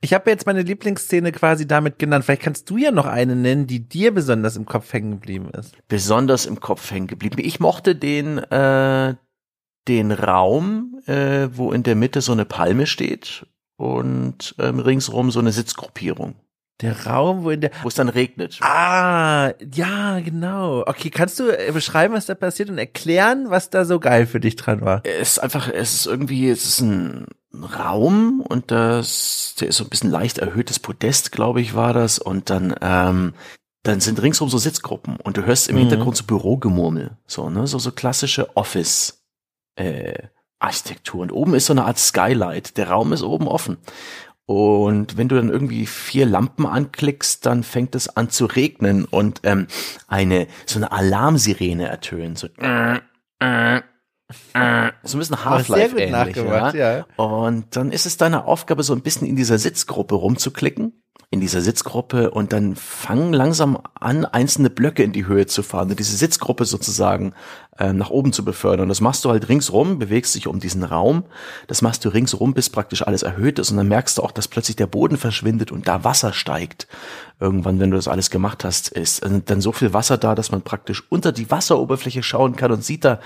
[0.00, 2.24] Ich habe jetzt meine Lieblingsszene quasi damit genannt.
[2.24, 5.76] Vielleicht kannst du ja noch eine nennen, die dir besonders im Kopf hängen geblieben ist.
[5.88, 7.36] besonders im Kopf hängen geblieben.
[7.38, 9.14] Ich mochte den, äh,
[9.88, 15.40] den Raum, äh, wo in der Mitte so eine Palme steht und ähm, ringsrum so
[15.40, 16.34] eine Sitzgruppierung,
[16.80, 18.58] Der Raum, wo in der wo es dann regnet.
[18.62, 20.82] Ah, ja, genau.
[20.86, 24.40] Okay, kannst du äh, beschreiben, was da passiert und erklären, was da so geil für
[24.40, 25.02] dich dran war?
[25.04, 29.84] Es ist einfach, es ist irgendwie, es ist ein Raum und das, der ist so
[29.84, 32.18] ein bisschen leicht erhöhtes Podest, glaube ich, war das.
[32.18, 33.34] Und dann, ähm,
[33.82, 35.80] dann sind ringsum so Sitzgruppen und du hörst im Mhm.
[35.80, 39.22] Hintergrund so Bürogemurmel, so, ne, so, so klassische Office,
[39.76, 40.14] äh,
[40.58, 41.22] Architektur.
[41.22, 42.76] Und oben ist so eine Art Skylight.
[42.76, 43.78] Der Raum ist oben offen.
[44.50, 49.42] Und wenn du dann irgendwie vier Lampen anklickst, dann fängt es an zu regnen und
[49.44, 49.68] ähm,
[50.08, 52.36] eine so eine Alarmsirene ertönt.
[52.36, 52.96] So, äh,
[53.38, 56.34] äh, äh, so ein bisschen Half-Life ähnlich.
[56.34, 56.74] ja?
[56.74, 57.06] ja.
[57.14, 61.60] Und dann ist es deine Aufgabe, so ein bisschen in dieser Sitzgruppe rumzuklicken, in dieser
[61.60, 66.16] Sitzgruppe und dann fangen langsam an, einzelne Blöcke in die Höhe zu fahren und diese
[66.16, 67.34] Sitzgruppe sozusagen
[67.78, 68.88] ähm, nach oben zu befördern.
[68.88, 71.24] Das machst du halt ringsrum, bewegst dich um diesen Raum.
[71.66, 74.48] Das machst du ringsrum, bis praktisch alles erhöht ist und dann merkst du auch, dass
[74.48, 76.88] plötzlich der Boden verschwindet und da Wasser steigt.
[77.38, 80.50] Irgendwann, wenn du das alles gemacht hast, ist äh, dann so viel Wasser da, dass
[80.50, 83.20] man praktisch unter die Wasseroberfläche schauen kann und sieht da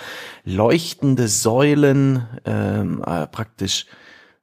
[0.44, 3.86] leuchtende Säulen, ähm, äh, praktisch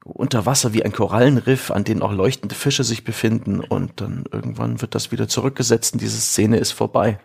[0.03, 4.81] unter Wasser wie ein Korallenriff, an denen auch leuchtende Fische sich befinden und dann irgendwann
[4.81, 7.19] wird das wieder zurückgesetzt und diese Szene ist vorbei.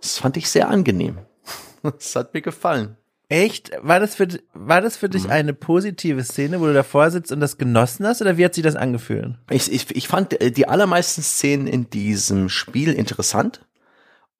[0.00, 1.18] Das fand ich sehr angenehm.
[1.82, 2.96] Das hat mir gefallen.
[3.30, 3.70] Echt?
[3.80, 5.30] War das für, war das für dich Mhm.
[5.30, 8.64] eine positive Szene, wo du davor sitzt und das genossen hast, oder wie hat sich
[8.64, 9.36] das angefühlt?
[9.50, 13.60] Ich, ich, ich fand äh, die allermeisten Szenen in diesem Spiel interessant.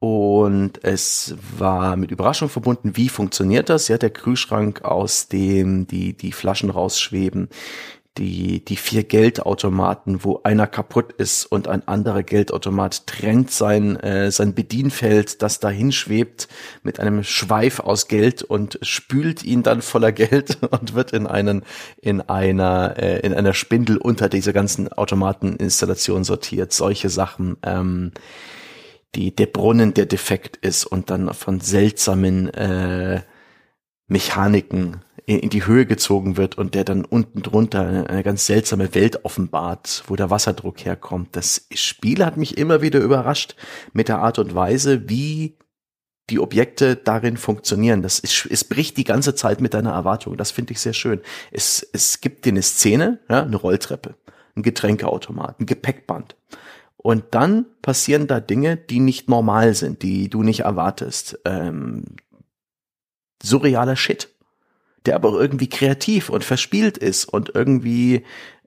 [0.00, 3.88] Und es war mit Überraschung verbunden, wie funktioniert das?
[3.88, 7.50] Ja, der Kühlschrank, aus dem die, die Flaschen rausschweben,
[8.16, 14.32] die, die vier Geldautomaten, wo einer kaputt ist und ein anderer Geldautomat trennt sein, äh,
[14.32, 16.48] sein Bedienfeld, das dahin schwebt,
[16.82, 21.62] mit einem Schweif aus Geld und spült ihn dann voller Geld und wird in einen,
[22.00, 26.72] in einer, äh, in einer Spindel unter dieser ganzen Automateninstallation sortiert.
[26.72, 28.12] Solche Sachen, ähm,
[29.14, 33.22] die, der Brunnen, der defekt ist und dann von seltsamen äh,
[34.06, 38.46] Mechaniken in, in die Höhe gezogen wird und der dann unten drunter eine, eine ganz
[38.46, 41.34] seltsame Welt offenbart, wo der Wasserdruck herkommt.
[41.36, 43.56] Das Spiel hat mich immer wieder überrascht
[43.92, 45.56] mit der Art und Weise, wie
[46.30, 48.02] die Objekte darin funktionieren.
[48.02, 50.36] Das ist, es bricht die ganze Zeit mit deiner Erwartung.
[50.36, 51.20] Das finde ich sehr schön.
[51.50, 54.14] Es, es gibt dir eine Szene, ja, eine Rolltreppe,
[54.54, 56.36] ein Getränkeautomat, ein Gepäckband.
[57.02, 61.38] Und dann passieren da Dinge, die nicht normal sind, die du nicht erwartest.
[61.46, 62.04] Ähm,
[63.42, 64.28] surrealer Shit,
[65.06, 68.26] der aber irgendwie kreativ und verspielt ist und irgendwie,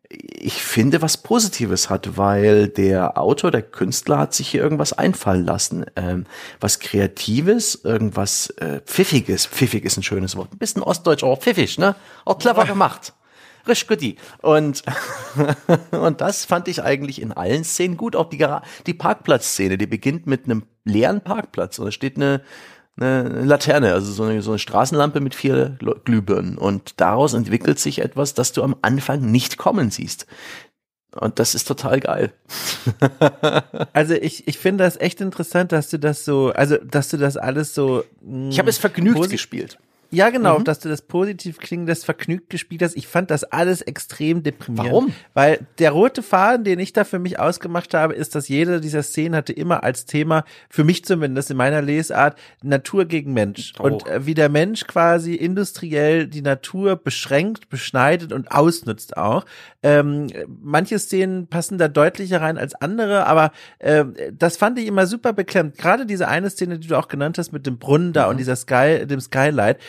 [0.10, 5.46] ich finde, was Positives hat, weil der Autor, der Künstler hat sich hier irgendwas einfallen
[5.46, 5.86] lassen.
[5.96, 6.26] Ähm,
[6.60, 9.46] was Kreatives, irgendwas äh, Pfiffiges.
[9.46, 10.52] Pfiffig ist ein schönes Wort.
[10.54, 11.96] Ein bisschen ostdeutsch, aber pfiffig, ne?
[12.26, 13.14] Auch clever gemacht.
[13.68, 13.86] Risch.
[14.42, 14.84] Und,
[15.92, 18.16] und das fand ich eigentlich in allen Szenen gut.
[18.16, 22.42] Auch die, Gara- die Parkplatzszene, die beginnt mit einem leeren Parkplatz und da steht eine,
[22.98, 26.58] eine Laterne, also so eine, so eine Straßenlampe mit vier Glühbirnen.
[26.58, 30.28] Und daraus entwickelt sich etwas, das du am Anfang nicht kommen siehst.
[31.16, 32.34] Und das ist total geil.
[33.94, 37.38] Also ich, ich finde das echt interessant, dass du das so, also dass du das
[37.38, 38.04] alles so.
[38.22, 39.78] mh, Ich habe es vergnügt Posi- gespielt.
[40.14, 40.64] Ja, genau, Mhm.
[40.64, 42.96] dass du das positiv klingendes vergnügt gespielt hast.
[42.96, 44.92] Ich fand das alles extrem deprimierend.
[44.92, 45.14] Warum?
[45.34, 49.02] Weil der rote Faden, den ich da für mich ausgemacht habe, ist, dass jede dieser
[49.02, 53.74] Szenen hatte immer als Thema, für mich zumindest in meiner Lesart, Natur gegen Mensch.
[53.80, 53.84] Oh.
[53.84, 59.46] Und äh, wie der Mensch quasi industriell die Natur beschränkt, beschneidet und ausnutzt auch.
[59.82, 60.28] Ähm,
[60.62, 65.34] manche Szenen passen da deutlicher rein als andere, aber äh, das fand ich immer super
[65.34, 65.78] beklemmt.
[65.78, 68.56] Gerade diese eine Szene, die du auch genannt hast mit dem Brunnen da und dieser
[68.56, 69.80] Sky, dem Skylight,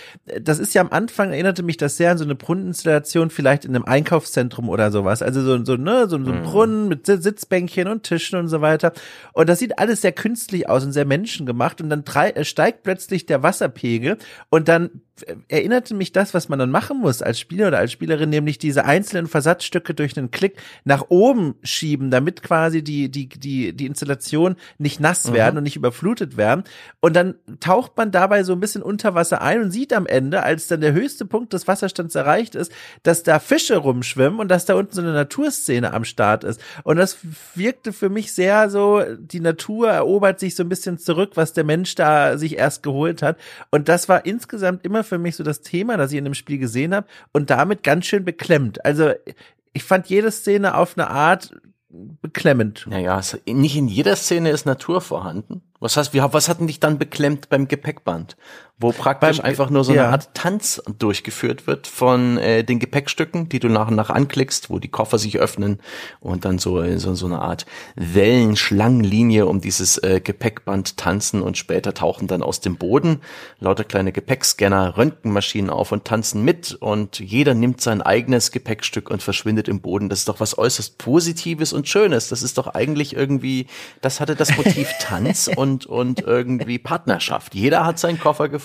[0.40, 3.74] das ist ja am Anfang, erinnerte mich das sehr an so eine Brunneninstallation, vielleicht in
[3.74, 5.22] einem Einkaufszentrum oder sowas.
[5.22, 6.44] Also so, so, ne, so, so ein mhm.
[6.44, 8.92] Brunnen mit Sitzbänkchen und Tischen und so weiter.
[9.33, 11.81] Und das sieht alles sehr künstlich aus und sehr menschengemacht.
[11.81, 14.18] Und dann äh, steigt plötzlich der Wasserpegel
[14.50, 15.03] und dann
[15.48, 18.85] erinnerte mich das, was man dann machen muss als Spieler oder als Spielerin, nämlich diese
[18.85, 24.57] einzelnen Versatzstücke durch einen Klick nach oben schieben, damit quasi die, die, die, die Installation
[24.79, 25.35] nicht nass mhm.
[25.35, 25.59] werden mhm.
[25.59, 26.64] und nicht überflutet werden.
[27.00, 30.42] Und dann taucht man dabei so ein bisschen unter Wasser ein und sieht am Ende,
[30.42, 34.64] als dann der höchste Punkt des Wasserstands erreicht ist, dass da Fische rumschwimmen und dass
[34.64, 36.61] da unten so eine Naturszene am Start ist.
[36.83, 37.18] Und das
[37.54, 41.64] wirkte für mich sehr so, die Natur erobert sich so ein bisschen zurück, was der
[41.64, 43.38] Mensch da sich erst geholt hat.
[43.70, 46.59] Und das war insgesamt immer für mich so das Thema, das ich in dem Spiel
[46.59, 48.85] gesehen habe und damit ganz schön beklemmt.
[48.85, 49.12] Also
[49.72, 51.54] ich fand jede Szene auf eine Art
[51.94, 52.87] beklemmend.
[52.88, 55.62] Naja, nicht in jeder Szene ist Natur vorhanden.
[55.80, 58.37] Was heißt, was hat denn dich dann beklemmt beim Gepäckband?
[58.76, 60.04] Wo praktisch beim, einfach nur so ja.
[60.04, 64.68] eine Art Tanz durchgeführt wird von äh, den Gepäckstücken, die du nach und nach anklickst,
[64.68, 65.78] wo die Koffer sich öffnen
[66.18, 71.94] und dann so, so, so eine Art Wellenschlangenlinie um dieses äh, Gepäckband tanzen und später
[71.94, 73.20] tauchen dann aus dem Boden
[73.60, 79.22] lauter kleine Gepäckscanner, Röntgenmaschinen auf und tanzen mit und jeder nimmt sein eigenes Gepäckstück und
[79.22, 80.08] verschwindet im Boden.
[80.08, 82.28] Das ist doch was äußerst Positives und Schönes.
[82.28, 83.68] Das ist doch eigentlich irgendwie,
[84.00, 87.54] das hatte das Motiv Tanz und, und irgendwie Partnerschaft.
[87.54, 88.63] Jeder hat seinen Koffer gefunden.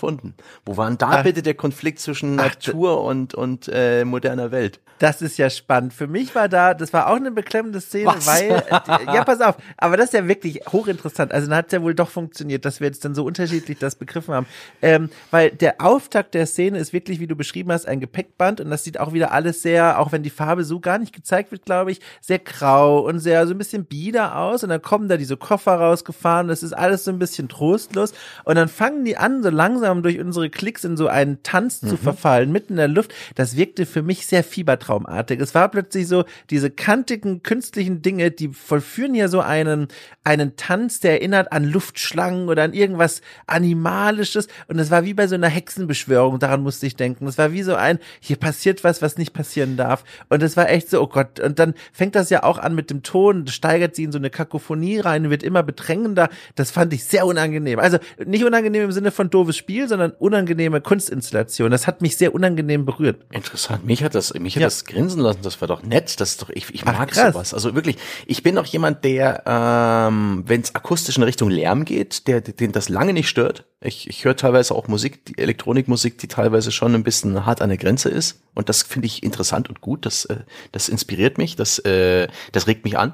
[0.65, 4.79] Wo war denn da ach, bitte der Konflikt zwischen Natur und, und äh, moderner Welt?
[4.99, 5.93] Das ist ja spannend.
[5.93, 8.27] Für mich war da, das war auch eine beklemmende Szene, Was?
[8.27, 11.31] weil, äh, ja, pass auf, aber das ist ja wirklich hochinteressant.
[11.31, 13.95] Also dann hat es ja wohl doch funktioniert, dass wir jetzt dann so unterschiedlich das
[13.95, 14.45] begriffen haben.
[14.81, 18.69] Ähm, weil der Auftakt der Szene ist wirklich, wie du beschrieben hast, ein Gepäckband und
[18.69, 21.63] das sieht auch wieder alles sehr, auch wenn die Farbe so gar nicht gezeigt wird,
[21.63, 25.15] glaube ich, sehr grau und sehr so ein bisschen bieder aus und dann kommen da
[25.15, 26.49] diese Koffer rausgefahren.
[26.49, 30.19] Das ist alles so ein bisschen trostlos und dann fangen die an, so langsam durch
[30.19, 31.87] unsere Klicks in so einen Tanz mhm.
[31.87, 33.13] zu verfallen, mitten in der Luft.
[33.35, 35.39] Das wirkte für mich sehr fiebertraum albtraumartig.
[35.39, 39.87] Es war plötzlich so, diese kantigen künstlichen Dinge, die vollführen ja so einen,
[40.23, 44.47] einen Tanz, der erinnert an Luftschlangen oder an irgendwas Animalisches.
[44.67, 47.27] Und es war wie bei so einer Hexenbeschwörung, daran musste ich denken.
[47.27, 50.03] Es war wie so ein, hier passiert was, was nicht passieren darf.
[50.29, 51.39] Und es war echt so, oh Gott.
[51.39, 54.29] Und dann fängt das ja auch an mit dem Ton, steigert sie in so eine
[54.29, 56.29] Kakophonie rein, wird immer bedrängender.
[56.55, 57.79] Das fand ich sehr unangenehm.
[57.79, 61.71] Also nicht unangenehm im Sinne von doofes Spiel, sondern unangenehme Kunstinstallation.
[61.71, 63.25] Das hat mich sehr unangenehm berührt.
[63.31, 63.85] Interessant.
[63.85, 64.67] Mich hat das, mich hat ja.
[64.67, 66.19] das grinsen lassen, das war doch nett.
[66.19, 67.53] Das ist doch, ich, ich mag Ach, sowas.
[67.53, 72.27] Also wirklich, ich bin auch jemand, der, ähm, wenn es akustisch in Richtung Lärm geht,
[72.27, 73.65] der, den das lange nicht stört.
[73.81, 77.69] Ich, ich höre teilweise auch Musik, die Elektronikmusik, die teilweise schon ein bisschen hart an
[77.69, 78.41] der Grenze ist.
[78.55, 80.05] Und das finde ich interessant und gut.
[80.05, 80.37] Das, äh,
[80.71, 83.13] das inspiriert mich, das, äh, das regt mich an.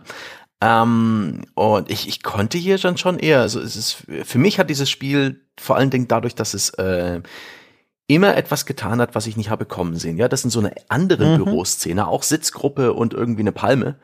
[0.62, 4.70] Ähm, und ich, ich konnte hier dann schon eher, also es ist, für mich hat
[4.70, 7.22] dieses Spiel vor allen Dingen dadurch, dass es äh,
[8.08, 10.18] immer etwas getan hat, was ich nicht habe kommen sehen.
[10.18, 11.44] Ja, das sind so eine andere mhm.
[11.44, 13.96] Büroszene, auch Sitzgruppe und irgendwie eine Palme,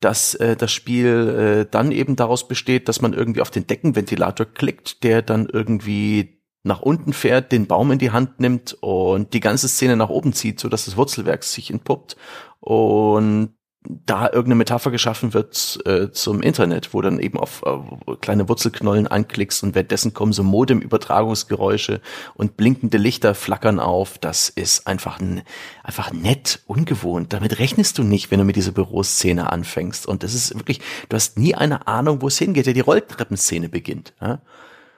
[0.00, 4.46] dass äh, das Spiel äh, dann eben daraus besteht, dass man irgendwie auf den Deckenventilator
[4.46, 9.40] klickt, der dann irgendwie nach unten fährt, den Baum in die Hand nimmt und die
[9.40, 12.16] ganze Szene nach oben zieht, so dass das Wurzelwerk sich entpuppt
[12.60, 18.48] und da irgendeine Metapher geschaffen wird äh, zum Internet, wo dann eben auf äh, kleine
[18.48, 22.02] Wurzelknollen anklickst und währenddessen kommen so Modem-Übertragungsgeräusche
[22.34, 24.18] und blinkende Lichter flackern auf.
[24.18, 25.42] Das ist einfach, ein,
[25.82, 27.32] einfach nett, ungewohnt.
[27.32, 30.06] Damit rechnest du nicht, wenn du mit dieser Büroszene anfängst.
[30.06, 32.66] Und das ist wirklich, du hast nie eine Ahnung, wo es hingeht.
[32.66, 34.12] Ja, die Rolltreppenszene beginnt.
[34.20, 34.42] Ja?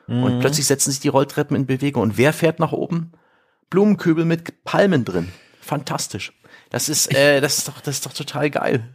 [0.09, 0.25] Mhm.
[0.25, 2.03] Und plötzlich setzen sich die Rolltreppen in Bewegung.
[2.03, 3.12] Und wer fährt nach oben?
[3.71, 5.29] Blumenkübel mit Palmen drin.
[5.61, 6.33] Fantastisch.
[6.73, 8.83] Das ist, äh, das ist doch, das ist doch total geil.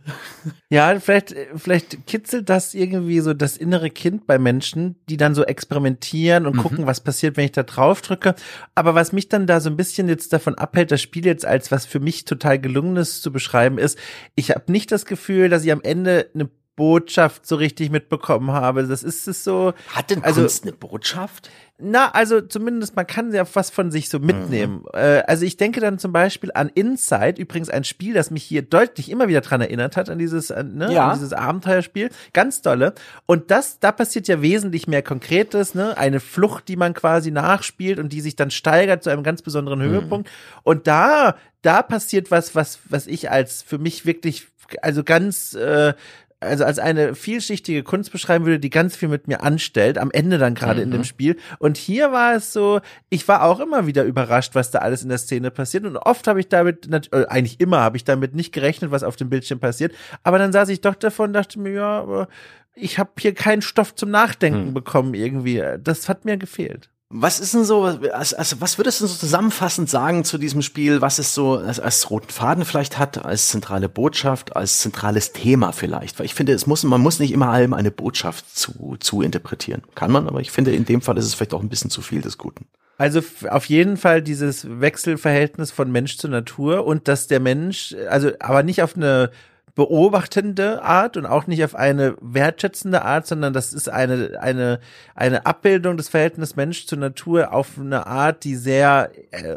[0.70, 5.46] Ja, vielleicht, vielleicht kitzelt das irgendwie so das innere Kind bei Menschen, die dann so
[5.46, 6.60] experimentieren und mhm.
[6.60, 8.36] gucken, was passiert, wenn ich da drauf drücke.
[8.76, 11.72] Aber was mich dann da so ein bisschen jetzt davon abhält, das Spiel jetzt als
[11.72, 13.98] was für mich total gelungenes zu beschreiben ist,
[14.36, 18.86] ich habe nicht das Gefühl, dass ich am Ende eine Botschaft so richtig mitbekommen habe.
[18.86, 19.74] Das ist es so.
[19.94, 21.50] Hat denn also, Kunst eine Botschaft?
[21.80, 24.82] Na, also zumindest man kann ja was von sich so mitnehmen.
[24.82, 24.90] Mhm.
[24.94, 28.62] Äh, also ich denke dann zum Beispiel an Inside, übrigens ein Spiel, das mich hier
[28.62, 31.10] deutlich immer wieder dran erinnert hat, an dieses, ne, ja.
[31.10, 32.10] an dieses Abenteuerspiel.
[32.34, 32.94] Ganz dolle.
[33.26, 35.98] Und das, da passiert ja wesentlich mehr Konkretes, ne?
[35.98, 39.80] Eine Flucht, die man quasi nachspielt und die sich dann steigert zu einem ganz besonderen
[39.80, 39.90] mhm.
[39.90, 40.30] Höhepunkt.
[40.62, 44.48] Und da, da passiert was, was, was ich als für mich wirklich
[44.82, 45.94] also ganz äh,
[46.40, 50.38] also als eine vielschichtige Kunst beschreiben würde, die ganz viel mit mir anstellt, am Ende
[50.38, 50.84] dann gerade mhm.
[50.84, 51.06] in dem mhm.
[51.06, 51.38] Spiel.
[51.60, 55.10] Und hier war es so, ich war auch immer wieder überrascht, was da alles in
[55.10, 55.86] der Szene passiert.
[55.86, 59.16] Und oft habe ich damit, äh, eigentlich immer habe ich damit nicht gerechnet, was auf
[59.16, 59.94] dem Bildschirm passiert.
[60.24, 62.28] Aber dann saß ich doch davon und dachte mir, ja, aber
[62.76, 64.74] ich habe hier keinen Stoff zum Nachdenken mhm.
[64.74, 65.64] bekommen irgendwie.
[65.84, 66.90] Das hat mir gefehlt.
[67.10, 71.00] Was ist denn so, also, also was würdest du so zusammenfassend sagen zu diesem Spiel,
[71.00, 75.72] was es so als, als roten Faden vielleicht hat, als zentrale Botschaft, als zentrales Thema
[75.72, 76.20] vielleicht?
[76.20, 79.84] Weil ich finde, es muss, man muss nicht immer allem eine Botschaft zu, zu interpretieren.
[79.96, 82.02] Kann man, aber ich finde, in dem Fall ist es vielleicht auch ein bisschen zu
[82.02, 82.66] viel des Guten.
[82.98, 88.32] Also auf jeden Fall dieses Wechselverhältnis von Mensch zu Natur und dass der Mensch, also
[88.40, 89.32] aber nicht auf eine
[89.78, 94.80] beobachtende Art und auch nicht auf eine wertschätzende Art, sondern das ist eine, eine,
[95.14, 99.56] eine Abbildung des Verhältnisses Mensch zur Natur auf eine Art, die sehr, äh,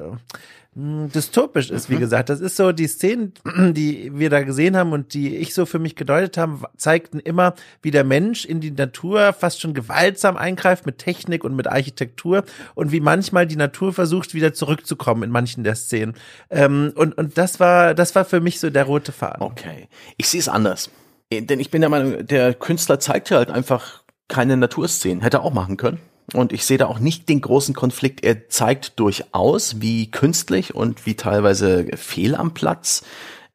[0.76, 2.00] hm, dystopisch ist, wie mhm.
[2.00, 2.28] gesagt.
[2.28, 3.33] Das ist so, die Szenen,
[3.74, 7.54] die wir da gesehen haben und die ich so für mich gedeutet haben, zeigten immer,
[7.83, 12.44] wie der Mensch in die Natur fast schon gewaltsam eingreift mit Technik und mit Architektur
[12.76, 16.14] und wie manchmal die Natur versucht, wieder zurückzukommen in manchen der Szenen.
[16.50, 19.42] Ähm, und, und das war, das war für mich so der rote Faden.
[19.42, 19.88] Okay.
[20.18, 20.90] Ich sehe es anders.
[21.33, 25.20] Denn ich bin der Meinung, der Künstler zeigt hier halt einfach keine Naturszenen.
[25.20, 25.98] Hätte er auch machen können.
[26.34, 28.24] Und ich sehe da auch nicht den großen Konflikt.
[28.24, 33.02] Er zeigt durchaus, wie künstlich und wie teilweise fehl am Platz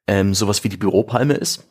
[0.08, 1.68] ähm, sowas wie die Büropalme ist.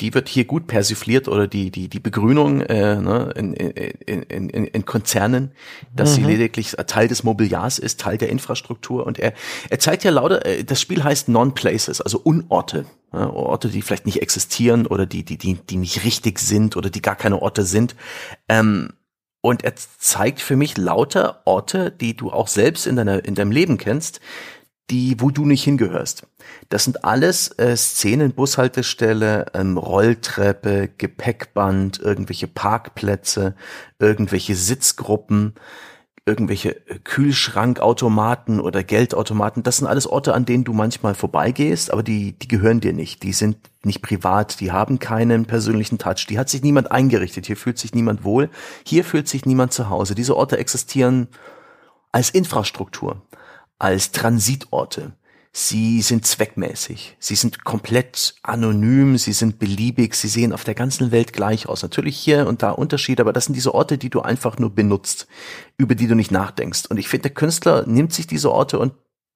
[0.00, 4.64] Die wird hier gut persifliert oder die die die Begrünung äh, ne, in, in, in,
[4.66, 5.50] in Konzernen,
[5.94, 6.14] dass mhm.
[6.14, 9.04] sie lediglich Teil des Mobiliars ist, Teil der Infrastruktur.
[9.06, 9.32] Und er
[9.70, 10.46] er zeigt ja lauter.
[10.46, 12.86] Äh, das Spiel heißt Non-Places, also Unorte.
[13.12, 16.90] Ja, Orte, die vielleicht nicht existieren oder die, die, die, die nicht richtig sind oder
[16.90, 17.96] die gar keine Orte sind.
[18.50, 18.90] Ähm,
[19.40, 23.52] und er zeigt für mich lauter Orte, die du auch selbst in, deiner, in deinem
[23.52, 24.20] Leben kennst,
[24.90, 26.26] die, wo du nicht hingehörst.
[26.70, 33.54] Das sind alles äh, Szenen, Bushaltestelle, ähm, Rolltreppe, Gepäckband, irgendwelche Parkplätze,
[33.98, 35.54] irgendwelche Sitzgruppen,
[36.28, 39.62] irgendwelche Kühlschrankautomaten oder Geldautomaten.
[39.62, 43.22] Das sind alles Orte, an denen du manchmal vorbeigehst, aber die, die gehören dir nicht.
[43.22, 46.26] Die sind nicht privat, die haben keinen persönlichen Touch.
[46.28, 47.46] Die hat sich niemand eingerichtet.
[47.46, 48.50] Hier fühlt sich niemand wohl.
[48.84, 50.14] Hier fühlt sich niemand zu Hause.
[50.14, 51.28] Diese Orte existieren
[52.12, 53.22] als Infrastruktur,
[53.78, 55.12] als Transitorte.
[55.52, 57.16] Sie sind zweckmäßig.
[57.18, 59.16] Sie sind komplett anonym.
[59.18, 60.14] Sie sind beliebig.
[60.14, 61.82] Sie sehen auf der ganzen Welt gleich aus.
[61.82, 65.26] Natürlich hier und da Unterschiede, aber das sind diese Orte, die du einfach nur benutzt,
[65.76, 66.86] über die du nicht nachdenkst.
[66.86, 68.92] Und ich finde, der Künstler nimmt sich diese Orte und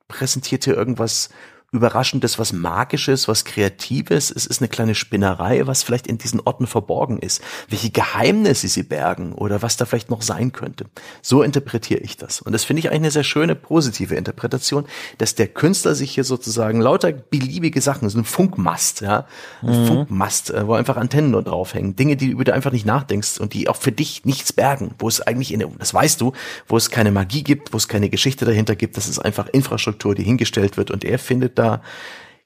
[0.09, 1.31] präsentiert hier irgendwas
[1.75, 4.31] Überraschendes, was Magisches, was Kreatives.
[4.31, 7.41] Es ist eine kleine Spinnerei, was vielleicht in diesen Orten verborgen ist.
[7.71, 10.85] Welche Geheimnisse sie bergen oder was da vielleicht noch sein könnte.
[11.23, 12.43] So interpretiere ich das.
[12.43, 14.85] Und das finde ich eigentlich eine sehr schöne, positive Interpretation,
[15.17, 19.25] dass der Künstler sich hier sozusagen lauter beliebige Sachen, so ein Funkmast, ja,
[19.63, 19.87] ein mhm.
[19.87, 21.97] Funkmast, äh, wo einfach Antennen nur draufhängen.
[21.97, 25.09] Dinge, die über die einfach nicht nachdenkst und die auch für dich nichts bergen, wo
[25.09, 26.35] es eigentlich in der, das weißt du,
[26.69, 28.99] wo es keine Magie gibt, wo es keine Geschichte dahinter gibt.
[28.99, 31.62] Das ist einfach Infrastruktur, die hingestellt wird und er findet da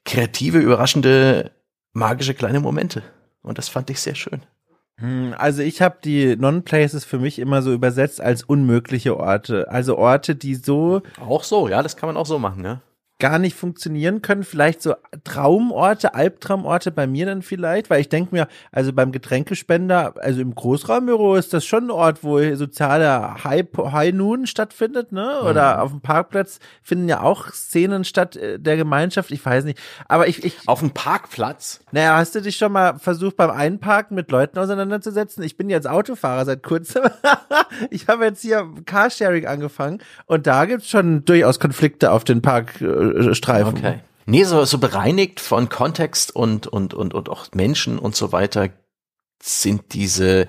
[0.05, 1.51] kreative, überraschende,
[1.93, 3.03] magische kleine Momente.
[3.41, 4.41] Und das fand ich sehr schön.
[4.99, 9.69] Hm, also ich habe die Non-Places für mich immer so übersetzt als unmögliche Orte.
[9.69, 11.01] Also Orte, die so.
[11.19, 12.81] Auch so, ja, das kann man auch so machen, ne?
[13.19, 14.43] Gar nicht funktionieren können.
[14.43, 20.13] Vielleicht so Traumorte, Albtraumorte bei mir dann vielleicht, weil ich denke mir, also beim Getränkespender,
[20.17, 25.41] also im Großraumbüro ist das schon ein Ort, wo sozialer High, High Noon stattfindet, ne?
[25.41, 25.81] Oder mhm.
[25.81, 29.31] auf dem Parkplatz finden ja auch Szenen statt äh, der Gemeinschaft.
[29.31, 29.79] Ich weiß nicht.
[30.07, 30.55] Aber ich, ich.
[30.67, 31.79] Auf dem Parkplatz?
[31.91, 35.43] Naja, hast du dich schon mal versucht, beim Einparken mit Leuten auseinanderzusetzen?
[35.43, 37.03] Ich bin jetzt Autofahrer seit kurzem.
[37.89, 42.79] ich habe jetzt hier Carsharing angefangen und da gibt's schon durchaus Konflikte auf den Park
[43.11, 43.77] äh, Streifen.
[43.77, 43.99] Okay.
[44.25, 48.69] Nee, so, so bereinigt von Kontext und, und, und, und auch Menschen und so weiter
[49.41, 50.47] sind diese,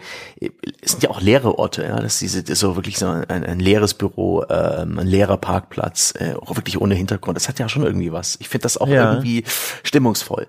[0.83, 3.61] sind ja auch leere Orte, ja, das ist diese, das so wirklich so ein, ein
[3.61, 7.37] leeres Büro, ähm, ein leerer Parkplatz, äh, auch wirklich ohne Hintergrund.
[7.37, 8.37] Das hat ja schon irgendwie was.
[8.41, 9.13] Ich finde das auch ja.
[9.13, 9.45] irgendwie
[9.83, 10.49] stimmungsvoll.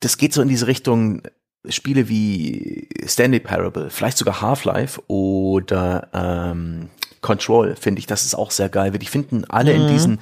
[0.00, 1.22] Das geht so in diese Richtung,
[1.68, 8.50] Spiele wie Stanley Parable, vielleicht sogar Half-Life oder ähm, Control, finde ich, das ist auch
[8.50, 9.82] sehr geil, weil die finden alle mhm.
[9.82, 10.20] in diesen,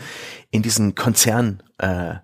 [0.51, 2.17] in diesen Konzern, äh,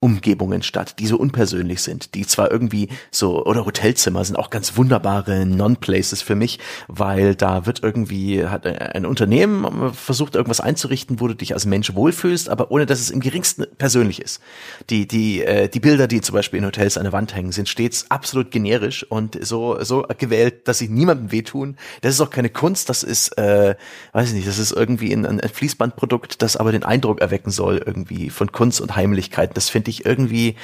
[0.00, 4.76] Umgebungen statt, die so unpersönlich sind, die zwar irgendwie so, oder Hotelzimmer sind auch ganz
[4.76, 11.26] wunderbare Non-Places für mich, weil da wird irgendwie, hat ein Unternehmen versucht, irgendwas einzurichten, wo
[11.26, 14.40] du dich als Mensch wohlfühlst, aber ohne dass es im geringsten persönlich ist.
[14.88, 17.68] Die, die, äh, die Bilder, die zum Beispiel in Hotels an der Wand hängen, sind
[17.68, 21.76] stets absolut generisch und so, so gewählt, dass sie niemandem wehtun.
[22.02, 23.74] Das ist auch keine Kunst, das ist, äh,
[24.12, 27.82] weiß ich nicht, das ist irgendwie ein, ein Fließbandprodukt, das aber den Eindruck erwecken soll,
[27.84, 29.56] irgendwie von Kunst und Heimlichkeit.
[29.56, 30.56] Das finde ich irgendwie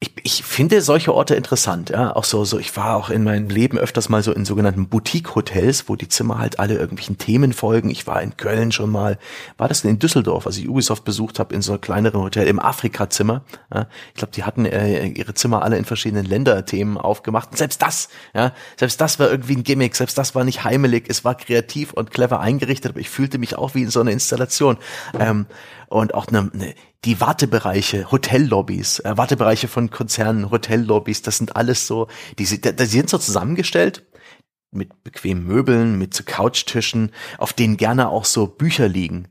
[0.00, 2.14] ich, ich finde solche Orte interessant, ja.
[2.14, 5.88] Auch so, so, ich war auch in meinem Leben öfters mal so in sogenannten Boutique-Hotels,
[5.88, 7.90] wo die Zimmer halt alle irgendwelchen Themen folgen.
[7.90, 9.18] Ich war in Köln schon mal,
[9.56, 12.46] war das denn in Düsseldorf, als ich Ubisoft besucht habe, in so einem kleineren Hotel
[12.46, 13.42] im Afrika-Zimmer.
[13.74, 13.88] Ja.
[14.10, 17.50] Ich glaube, die hatten äh, ihre Zimmer alle in verschiedenen Länderthemen aufgemacht.
[17.50, 21.06] Und selbst das, ja, selbst das war irgendwie ein Gimmick, selbst das war nicht heimelig,
[21.08, 24.12] es war kreativ und clever eingerichtet, aber ich fühlte mich auch wie in so einer
[24.12, 24.78] Installation.
[25.18, 25.46] Ähm,
[25.88, 26.74] und auch eine, eine
[27.04, 33.08] die Wartebereiche, Hotellobbys, äh, Wartebereiche von Konzernen, Hotellobbys, das sind alles so, die, die, sind
[33.08, 34.04] so zusammengestellt
[34.70, 39.28] mit bequemen Möbeln, mit so Couchtischen, auf denen gerne auch so Bücher liegen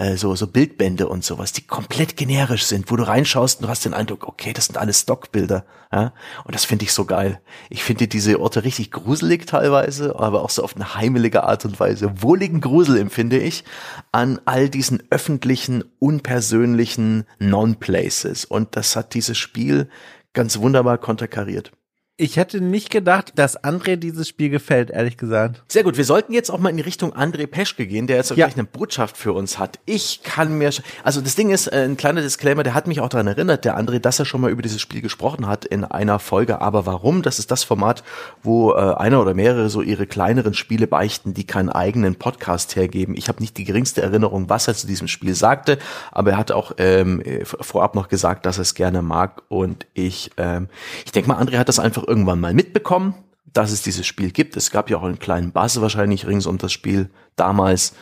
[0.00, 3.68] äh, so, so Bildbände und sowas, die komplett generisch sind, wo du reinschaust und du
[3.68, 5.66] hast den Eindruck, okay, das sind alles Stockbilder.
[5.92, 6.14] Ja?
[6.44, 7.40] Und das finde ich so geil.
[7.68, 11.78] Ich finde diese Orte richtig gruselig teilweise, aber auch so auf eine heimelige Art und
[11.78, 12.22] Weise.
[12.22, 13.64] Wohligen Grusel empfinde ich
[14.10, 18.46] an all diesen öffentlichen, unpersönlichen Non-Places.
[18.46, 19.90] Und das hat dieses Spiel
[20.32, 21.72] ganz wunderbar konterkariert.
[22.20, 25.62] Ich hätte nicht gedacht, dass André dieses Spiel gefällt, ehrlich gesagt.
[25.68, 28.28] Sehr gut, wir sollten jetzt auch mal in die Richtung André Peschke gehen, der jetzt
[28.28, 28.36] ja.
[28.36, 29.78] gleich eine Botschaft für uns hat.
[29.86, 30.70] Ich kann mir,
[31.02, 33.78] also das Ding ist, äh, ein kleiner Disclaimer, der hat mich auch daran erinnert, der
[33.78, 36.60] André, dass er schon mal über dieses Spiel gesprochen hat in einer Folge.
[36.60, 37.22] Aber warum?
[37.22, 38.04] Das ist das Format,
[38.42, 43.16] wo äh, einer oder mehrere so ihre kleineren Spiele beichten, die keinen eigenen Podcast hergeben.
[43.16, 45.78] Ich habe nicht die geringste Erinnerung, was er zu diesem Spiel sagte,
[46.12, 47.22] aber er hat auch ähm,
[47.62, 49.40] vorab noch gesagt, dass er es gerne mag.
[49.48, 50.68] Und ich, ähm,
[51.06, 53.14] ich denke mal, André hat das einfach irgendwann mal mitbekommen,
[53.46, 54.56] dass es dieses Spiel gibt.
[54.56, 57.94] Es gab ja auch einen kleinen Buzz wahrscheinlich rings um das Spiel damals.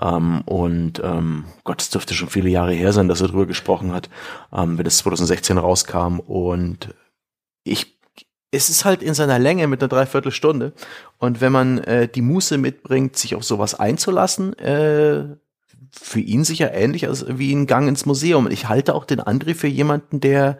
[0.00, 3.92] Ähm, und ähm, Gott, es dürfte schon viele Jahre her sein, dass er darüber gesprochen
[3.92, 4.08] hat,
[4.52, 6.20] ähm, wenn es 2016 rauskam.
[6.20, 6.94] Und
[7.64, 7.98] ich,
[8.50, 10.72] es ist halt in seiner Länge mit einer Dreiviertelstunde.
[11.18, 15.36] Und wenn man äh, die Muße mitbringt, sich auf sowas einzulassen, äh,
[15.92, 18.48] für ihn sicher ähnlich als wie ein Gang ins Museum.
[18.50, 20.58] Ich halte auch den André für jemanden, der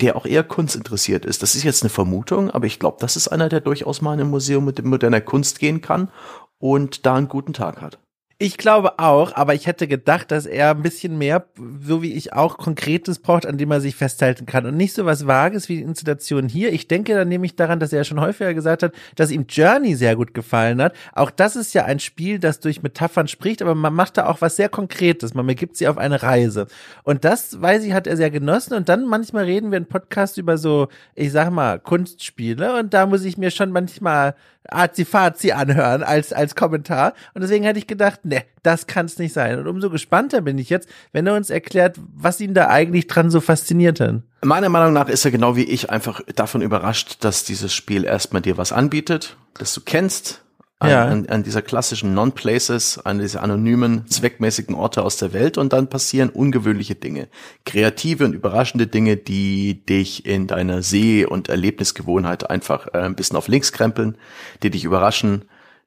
[0.00, 1.42] der auch eher kunstinteressiert ist.
[1.42, 4.20] Das ist jetzt eine Vermutung, aber ich glaube, das ist einer, der durchaus mal in
[4.20, 6.10] ein Museum mit moderner Kunst gehen kann
[6.58, 7.98] und da einen guten Tag hat.
[8.44, 11.46] Ich glaube auch, aber ich hätte gedacht, dass er ein bisschen mehr,
[11.80, 15.06] so wie ich auch, Konkretes braucht, an dem er sich festhalten kann und nicht so
[15.06, 16.70] was Vages wie die Installation hier.
[16.70, 19.94] Ich denke dann nämlich daran, dass er ja schon häufiger gesagt hat, dass ihm Journey
[19.94, 20.94] sehr gut gefallen hat.
[21.14, 24.42] Auch das ist ja ein Spiel, das durch Metaphern spricht, aber man macht da auch
[24.42, 25.32] was sehr Konkretes.
[25.32, 26.66] Man begibt sie auf eine Reise.
[27.02, 28.74] Und das, weiß ich, hat er sehr genossen.
[28.74, 32.78] Und dann manchmal reden wir im Podcast über so, ich sag mal, Kunstspiele.
[32.78, 34.34] Und da muss ich mir schon manchmal
[34.70, 37.14] Azi-Fazi anhören als, als Kommentar.
[37.34, 39.58] Und deswegen hätte ich gedacht, ne, das kann es nicht sein.
[39.58, 43.30] Und umso gespannter bin ich jetzt, wenn er uns erklärt, was ihn da eigentlich dran
[43.30, 44.22] so fasziniert hat.
[44.42, 48.42] Meiner Meinung nach ist er genau wie ich einfach davon überrascht, dass dieses Spiel erstmal
[48.42, 50.43] dir was anbietet, das du kennst,
[50.84, 51.04] an, ja.
[51.06, 55.88] an, an dieser klassischen Non-Places, an diese anonymen, zweckmäßigen Orte aus der Welt und dann
[55.88, 57.28] passieren ungewöhnliche Dinge.
[57.64, 63.36] Kreative und überraschende Dinge, die dich in deiner Seh- und Erlebnisgewohnheit einfach äh, ein bisschen
[63.36, 64.16] auf links krempeln,
[64.62, 65.46] die dich überraschen,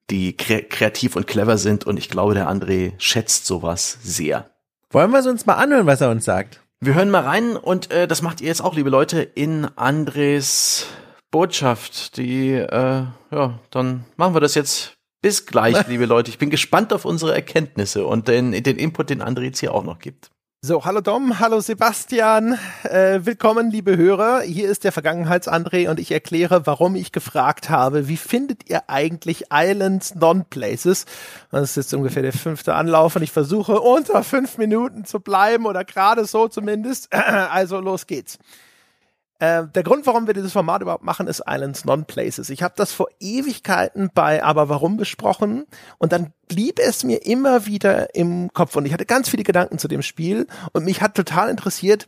[0.09, 4.49] die kre kreativ und clever sind und ich glaube, der André schätzt sowas sehr.
[4.89, 6.61] Wollen wir es uns mal anhören, was er uns sagt?
[6.79, 10.85] Wir hören mal rein und äh, das macht ihr jetzt auch, liebe Leute, in Andres
[11.31, 14.93] Botschaft, die, äh, ja, dann machen wir das jetzt.
[15.19, 16.29] Bis gleich, liebe Leute.
[16.29, 19.83] Ich bin gespannt auf unsere Erkenntnisse und den, den Input, den André jetzt hier auch
[19.83, 20.29] noch gibt.
[20.61, 24.41] So, hallo Dom, hallo Sebastian, äh, willkommen liebe Hörer.
[24.41, 29.45] Hier ist der Vergangenheits-André und ich erkläre, warum ich gefragt habe, wie findet ihr eigentlich
[29.53, 31.05] Islands Non-Places?
[31.51, 35.67] Das ist jetzt ungefähr der fünfte Anlauf und ich versuche unter fünf Minuten zu bleiben
[35.67, 37.09] oder gerade so zumindest.
[37.13, 38.39] Also los geht's.
[39.39, 42.49] Äh, der Grund, warum wir dieses Format überhaupt machen, ist Islands Non-Places.
[42.49, 45.65] Ich habe das vor Ewigkeiten bei Aber Warum besprochen
[45.99, 49.77] und dann blieb es mir immer wieder im Kopf und ich hatte ganz viele Gedanken
[49.77, 52.07] zu dem Spiel und mich hat total interessiert,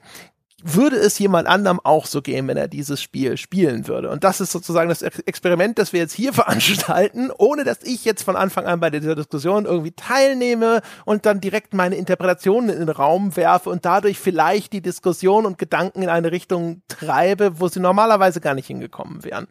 [0.64, 4.10] würde es jemand anderem auch so gehen, wenn er dieses Spiel spielen würde.
[4.10, 8.24] Und das ist sozusagen das Experiment, das wir jetzt hier veranstalten, ohne dass ich jetzt
[8.24, 12.90] von Anfang an bei dieser Diskussion irgendwie teilnehme und dann direkt meine Interpretationen in den
[12.90, 17.80] Raum werfe und dadurch vielleicht die Diskussion und Gedanken in eine Richtung treibe, wo sie
[17.80, 19.48] normalerweise gar nicht hingekommen wären.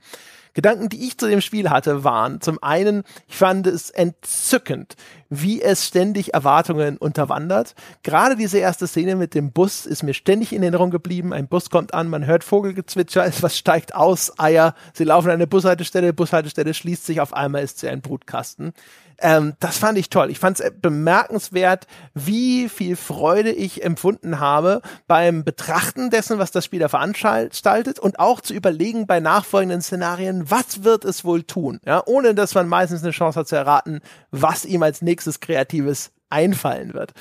[0.58, 4.96] Gedanken, die ich zu dem Spiel hatte, waren zum einen, ich fand es entzückend,
[5.28, 7.76] wie es ständig Erwartungen unterwandert.
[8.02, 11.32] Gerade diese erste Szene mit dem Bus ist mir ständig in Erinnerung geblieben.
[11.32, 15.46] Ein Bus kommt an, man hört Vogelgezwitscher, etwas steigt aus, Eier, sie laufen an eine
[15.46, 18.72] Bushaltestelle, Bushaltestelle schließt sich, auf einmal ist sie ein Brutkasten.
[19.20, 20.30] Ähm, das fand ich toll.
[20.30, 26.64] Ich fand es bemerkenswert, wie viel Freude ich empfunden habe beim Betrachten dessen, was das
[26.64, 31.80] Spiel da veranstaltet und auch zu überlegen bei nachfolgenden Szenarien, was wird es wohl tun?
[31.84, 34.00] Ja, ohne dass man meistens eine Chance hat zu erraten,
[34.30, 37.12] was ihm als nächstes Kreatives einfallen wird.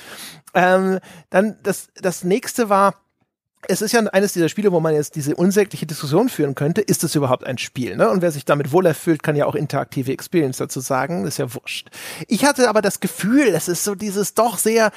[0.54, 2.94] Ähm, dann das, das nächste war,
[3.66, 7.02] es ist ja eines dieser Spiele, wo man jetzt diese unsägliche Diskussion führen könnte, ist
[7.02, 7.96] es überhaupt ein Spiel?
[7.96, 8.08] Ne?
[8.08, 11.38] Und wer sich damit wohl erfüllt, kann ja auch interaktive Experience dazu sagen, das ist
[11.38, 11.88] ja wurscht.
[12.28, 14.92] Ich hatte aber das Gefühl, es ist so dieses doch sehr,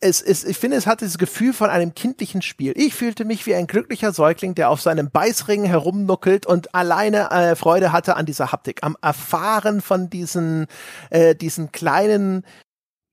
[0.00, 2.72] es ist, ich finde, es hat dieses Gefühl von einem kindlichen Spiel.
[2.76, 7.56] Ich fühlte mich wie ein glücklicher Säugling, der auf seinem Beißring herumnuckelt und alleine äh,
[7.56, 10.66] Freude hatte an dieser Haptik, am Erfahren von diesen,
[11.10, 12.44] äh, diesen kleinen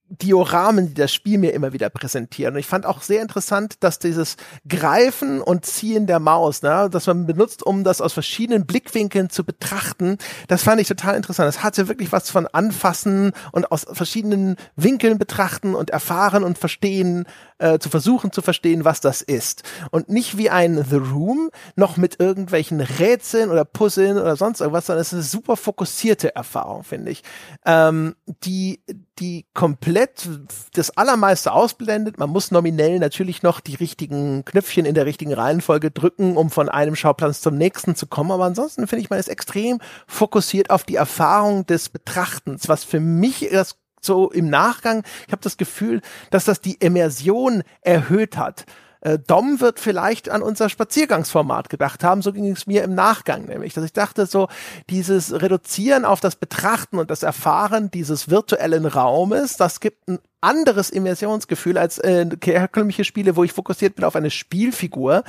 [0.08, 2.54] Dioramen, die das Spiel mir immer wieder präsentieren.
[2.54, 4.36] Und ich fand auch sehr interessant, dass dieses
[4.68, 9.44] Greifen und Ziehen der Maus, ne, das man benutzt, um das aus verschiedenen Blickwinkeln zu
[9.44, 11.48] betrachten, das fand ich total interessant.
[11.48, 17.24] Es hatte wirklich was von Anfassen und aus verschiedenen Winkeln betrachten und erfahren und verstehen,
[17.58, 19.62] äh, zu versuchen zu verstehen, was das ist.
[19.90, 24.86] Und nicht wie ein The Room, noch mit irgendwelchen Rätseln oder Puzzeln oder sonst irgendwas,
[24.86, 27.22] sondern es ist eine super fokussierte Erfahrung, finde ich.
[27.64, 28.82] Ähm, die,
[29.18, 30.28] die komplett
[30.72, 32.18] das Allermeiste ausblendet.
[32.18, 36.68] Man muss nominell natürlich noch die richtigen Knöpfchen in der richtigen Reihenfolge drücken, um von
[36.68, 38.32] einem Schauplatz zum nächsten zu kommen.
[38.32, 43.00] Aber ansonsten finde ich, man ist extrem fokussiert auf die Erfahrung des Betrachtens, was für
[43.00, 46.00] mich das so im Nachgang, ich habe das Gefühl,
[46.30, 48.66] dass das die Immersion erhöht hat.
[49.04, 53.44] Äh, Dom wird vielleicht an unser Spaziergangsformat gedacht haben, so ging es mir im Nachgang
[53.44, 54.48] nämlich, dass ich dachte so,
[54.88, 60.90] dieses Reduzieren auf das Betrachten und das Erfahren dieses virtuellen Raumes, das gibt ein anderes
[60.90, 65.22] Immersionsgefühl als äh, herkömmliche Spiele, wo ich fokussiert bin auf eine Spielfigur,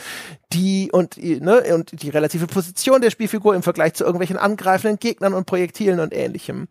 [0.52, 5.34] die und ne, und die relative Position der Spielfigur im Vergleich zu irgendwelchen angreifenden Gegnern
[5.34, 6.68] und Projektilen und ähnlichem.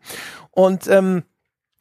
[0.50, 1.22] Und ähm,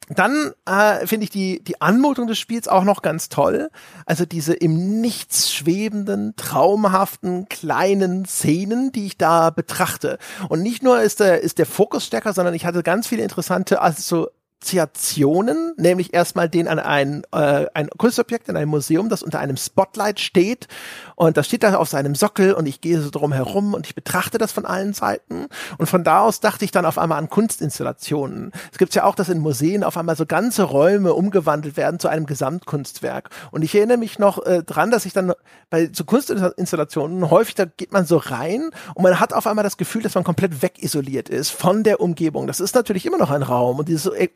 [0.08, 3.70] dann äh, finde ich die, die Anmutung des Spiels auch noch ganz toll.
[4.06, 10.18] Also diese im Nichts schwebenden, traumhaften, kleinen Szenen, die ich da betrachte.
[10.48, 13.80] Und nicht nur ist der, ist der Fokus stärker, sondern ich hatte ganz viele interessante,
[13.80, 14.28] also
[14.64, 19.58] Assoziationen, nämlich erstmal den an ein, äh, ein Kunstobjekt in einem Museum, das unter einem
[19.58, 20.68] Spotlight steht
[21.16, 23.94] und das steht da auf seinem Sockel und ich gehe so drum herum und ich
[23.94, 27.28] betrachte das von allen Seiten und von da aus dachte ich dann auf einmal an
[27.28, 28.52] Kunstinstallationen.
[28.72, 32.08] Es gibt ja auch, dass in Museen auf einmal so ganze Räume umgewandelt werden zu
[32.08, 35.34] einem Gesamtkunstwerk und ich erinnere mich noch äh, dran, dass ich dann
[35.68, 39.76] bei so Kunstinstallationen häufig, da geht man so rein und man hat auf einmal das
[39.76, 42.46] Gefühl, dass man komplett wegisoliert ist von der Umgebung.
[42.46, 44.30] Das ist natürlich immer noch ein Raum und dieses sich,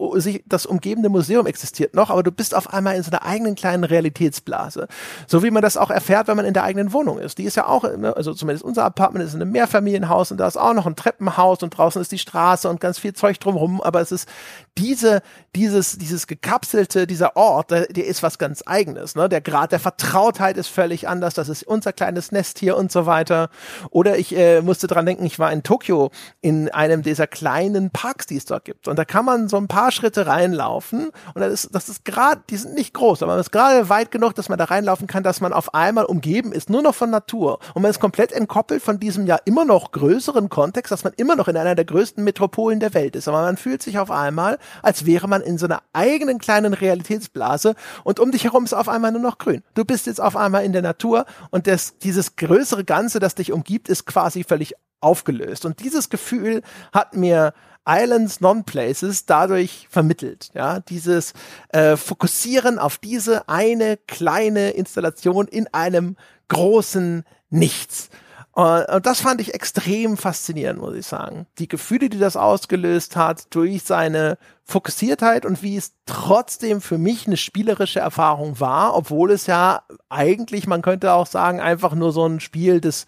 [0.46, 3.84] das umgebende Museum existiert noch, aber du bist auf einmal in so einer eigenen kleinen
[3.84, 4.88] Realitätsblase.
[5.26, 7.38] So wie man das auch erfährt, wenn man in der eigenen Wohnung ist.
[7.38, 10.46] Die ist ja auch, ne, also zumindest unser Apartment ist in einem Mehrfamilienhaus und da
[10.46, 13.80] ist auch noch ein Treppenhaus und draußen ist die Straße und ganz viel Zeug drumherum,
[13.80, 14.28] aber es ist
[14.76, 15.22] diese,
[15.54, 19.28] dieses, dieses gekapselte, dieser Ort, der, der ist was ganz eigenes, ne?
[19.28, 23.06] Der Grad der Vertrautheit ist völlig anders, das ist unser kleines Nest hier und so
[23.06, 23.50] weiter.
[23.90, 26.10] Oder ich äh, musste dran denken, ich war in Tokio
[26.40, 29.68] in einem dieser kleinen Parks, die es dort gibt und da kann man so ein
[29.68, 31.10] paar Schritte reinlaufen.
[31.34, 34.10] Und das ist, das ist gerade, die sind nicht groß, aber man ist gerade weit
[34.10, 37.10] genug, dass man da reinlaufen kann, dass man auf einmal umgeben ist, nur noch von
[37.10, 37.58] Natur.
[37.74, 41.36] Und man ist komplett entkoppelt von diesem ja immer noch größeren Kontext, dass man immer
[41.36, 44.58] noch in einer der größten Metropolen der Welt ist, aber man fühlt sich auf einmal,
[44.82, 47.74] als wäre man in so einer eigenen kleinen Realitätsblase.
[48.04, 49.62] Und um dich herum ist auf einmal nur noch grün.
[49.74, 51.26] Du bist jetzt auf einmal in der Natur.
[51.50, 55.64] Und das, dieses größere Ganze, das dich umgibt, ist quasi völlig aufgelöst.
[55.64, 57.52] Und dieses Gefühl hat mir
[57.88, 60.50] Islands Non-Places dadurch vermittelt.
[60.54, 61.32] Ja, dieses
[61.70, 66.16] äh, Fokussieren auf diese eine kleine Installation in einem
[66.48, 68.10] großen Nichts.
[68.52, 71.46] Und das fand ich extrem faszinierend, muss ich sagen.
[71.58, 77.28] Die Gefühle, die das ausgelöst hat, durch seine Fokussiertheit und wie es trotzdem für mich
[77.28, 82.26] eine spielerische Erfahrung war, obwohl es ja eigentlich, man könnte auch sagen, einfach nur so
[82.26, 83.06] ein Spiel des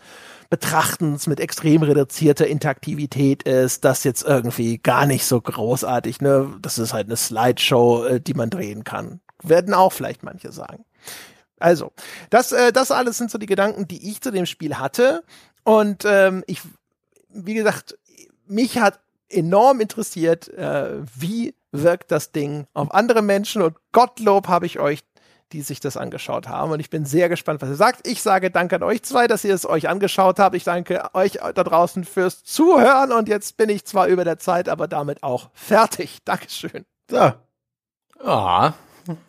[0.50, 6.52] Betrachtens mit extrem reduzierter Interaktivität ist, das jetzt irgendwie gar nicht so großartig, ne?
[6.60, 9.20] Das ist halt eine Slideshow, äh, die man drehen kann.
[9.42, 10.84] Werden auch vielleicht manche sagen.
[11.60, 11.92] Also,
[12.30, 15.22] das, äh, das alles sind so die Gedanken, die ich zu dem Spiel hatte.
[15.62, 16.62] Und ähm, ich,
[17.28, 17.96] wie gesagt,
[18.46, 18.98] mich hat
[19.28, 25.04] enorm interessiert, äh, wie wirkt das Ding auf andere Menschen und Gottlob habe ich euch
[25.52, 26.72] die sich das angeschaut haben.
[26.72, 28.06] Und ich bin sehr gespannt, was ihr sagt.
[28.06, 30.54] Ich sage Danke an euch zwei, dass ihr es euch angeschaut habt.
[30.54, 33.12] Ich danke euch da draußen fürs Zuhören.
[33.12, 36.18] Und jetzt bin ich zwar über der Zeit, aber damit auch fertig.
[36.24, 36.84] Dankeschön.
[37.10, 37.32] So.
[38.22, 38.72] Ah,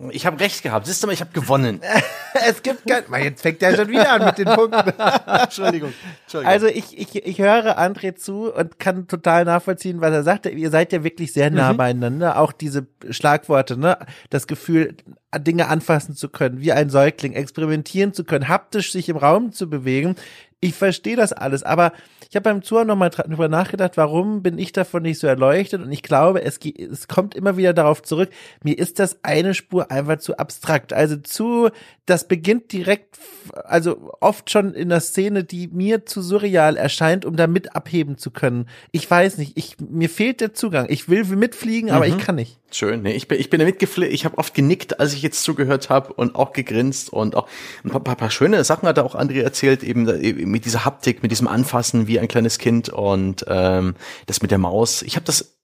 [0.09, 0.85] ich habe recht gehabt.
[0.85, 1.81] Siehst du mal, ich habe gewonnen.
[2.47, 3.03] es gibt kein.
[3.23, 4.93] Jetzt fängt der schon wieder an mit den Punkten.
[5.27, 5.93] Entschuldigung.
[6.23, 6.51] Entschuldigung.
[6.51, 10.45] Also ich, ich, ich höre André zu und kann total nachvollziehen, was er sagt.
[10.45, 11.77] Ihr seid ja wirklich sehr nah mhm.
[11.77, 12.39] beieinander.
[12.39, 13.97] Auch diese Schlagworte, ne?
[14.29, 14.95] Das Gefühl,
[15.37, 19.69] Dinge anfassen zu können, wie ein Säugling, experimentieren zu können, haptisch sich im Raum zu
[19.69, 20.15] bewegen
[20.63, 21.91] Ich verstehe das alles, aber
[22.29, 25.91] ich habe beim Zuhören nochmal drüber nachgedacht, warum bin ich davon nicht so erleuchtet und
[25.91, 28.29] ich glaube, es, es kommt immer wieder darauf zurück,
[28.63, 31.69] mir ist das eine Spur einfach zu abstrakt, also zu,
[32.05, 33.17] das beginnt direkt,
[33.63, 38.29] also oft schon in der Szene, die mir zu surreal erscheint, um damit abheben zu
[38.29, 38.67] können.
[38.91, 40.85] Ich weiß nicht, ich, mir fehlt der Zugang.
[40.89, 42.17] Ich will mitfliegen, aber Mhm.
[42.17, 42.59] ich kann nicht.
[42.73, 45.43] Schön, nee, ich bin, ich bin da mitgeflickt, ich habe oft genickt, als ich jetzt
[45.43, 47.47] zugehört habe und auch gegrinst und auch
[47.83, 51.23] ein paar, paar, paar schöne Sachen hat auch André erzählt, eben, eben mit dieser Haptik,
[51.23, 53.95] mit diesem Anfassen wie ein kleines Kind und ähm,
[54.25, 55.01] das mit der Maus.
[55.01, 55.57] Ich habe das,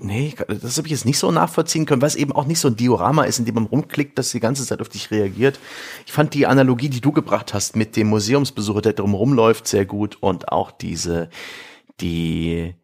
[0.00, 2.68] nee, das habe ich jetzt nicht so nachvollziehen können, weil es eben auch nicht so
[2.68, 5.58] ein Diorama ist, in dem man rumklickt, das die ganze Zeit auf dich reagiert.
[6.06, 9.84] Ich fand die Analogie, die du gebracht hast mit dem Museumsbesucher, der drum rumläuft, sehr
[9.84, 11.28] gut und auch diese,
[12.00, 12.74] die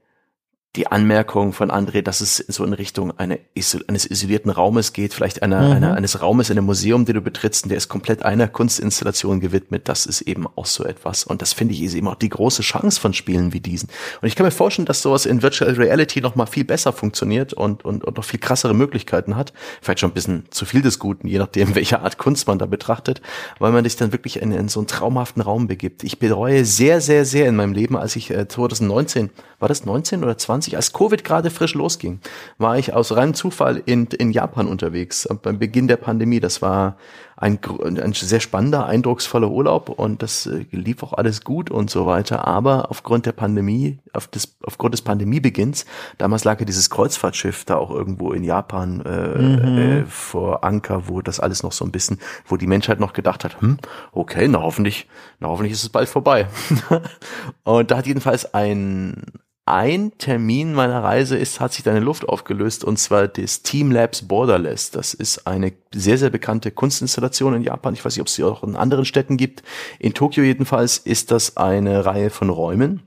[0.77, 3.39] die Anmerkung von André, dass es so in Richtung eine,
[3.87, 5.73] eines isolierten Raumes geht, vielleicht einer, Mhm.
[5.73, 9.39] einer, eines Raumes in einem Museum, den du betrittst, und der ist komplett einer Kunstinstallation
[9.39, 9.89] gewidmet.
[9.89, 11.25] Das ist eben auch so etwas.
[11.25, 13.89] Und das finde ich ist eben auch die große Chance von Spielen wie diesen.
[14.21, 17.53] Und ich kann mir vorstellen, dass sowas in Virtual Reality noch mal viel besser funktioniert
[17.53, 19.53] und, und, und noch viel krassere Möglichkeiten hat.
[19.81, 22.67] Vielleicht schon ein bisschen zu viel des Guten, je nachdem, welche Art Kunst man da
[22.67, 23.23] betrachtet,
[23.61, 26.03] weil man sich dann wirklich in, in so einen traumhaften Raum begibt.
[26.03, 30.23] Ich bereue sehr, sehr, sehr in meinem Leben, als ich äh, 2019, war das 19
[30.25, 32.21] oder 20, als Covid gerade frisch losging,
[32.59, 36.41] war ich aus reinem Zufall in, in Japan unterwegs, äh, beim Beginn der Pandemie.
[36.41, 36.97] Das war
[37.37, 42.07] ein, ein sehr spannender, eindrucksvoller Urlaub und das äh, lief auch alles gut und so
[42.07, 42.47] weiter.
[42.47, 45.85] Aber aufgrund der Pandemie, auf des, aufgrund des Pandemiebeginns,
[46.19, 51.23] damals lag ja dieses Kreuzfahrtschiff da auch irgendwo in Japan äh, äh, vor Anker, wo
[51.23, 53.79] das alles noch so ein bisschen, wo die Menschheit noch gedacht hat, hm,
[54.13, 55.09] okay, na hoffentlich,
[55.41, 56.47] na hoffentlich ist es bald vorbei.
[57.65, 59.25] und da hat jedenfalls ein
[59.67, 63.63] ein Termin meiner Reise ist, hat sich da in der Luft aufgelöst und zwar das
[63.63, 64.91] Team Labs Borderless.
[64.91, 67.95] Das ist eine sehr, sehr bekannte Kunstinstallation in Japan.
[67.95, 69.63] Ich weiß nicht, ob es sie auch in anderen Städten gibt.
[69.99, 73.03] In Tokio jedenfalls ist das eine Reihe von Räumen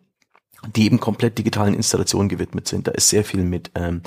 [0.75, 2.87] die eben komplett digitalen Installationen gewidmet sind.
[2.87, 4.01] Da ist sehr viel mit, ähm,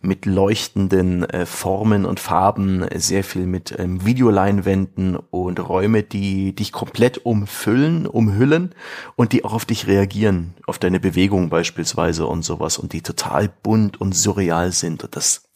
[0.00, 6.72] mit leuchtenden äh, Formen und Farben, sehr viel mit ähm, Videoleinwänden und Räume, die dich
[6.72, 8.74] komplett umfüllen, umhüllen
[9.16, 13.50] und die auch auf dich reagieren, auf deine Bewegung beispielsweise und sowas und die total
[13.62, 15.04] bunt und surreal sind.
[15.04, 15.49] Und das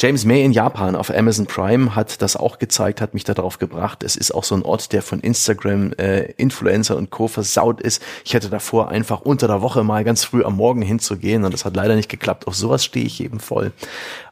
[0.00, 3.58] James May in Japan auf Amazon Prime hat das auch gezeigt, hat mich da drauf
[3.58, 4.04] gebracht.
[4.04, 7.26] Es ist auch so ein Ort, der von Instagram äh, Influencer und Co.
[7.26, 8.00] versaut ist.
[8.24, 11.64] Ich hätte davor einfach unter der Woche mal ganz früh am Morgen hinzugehen und das
[11.64, 12.46] hat leider nicht geklappt.
[12.46, 13.72] Auf sowas stehe ich eben voll.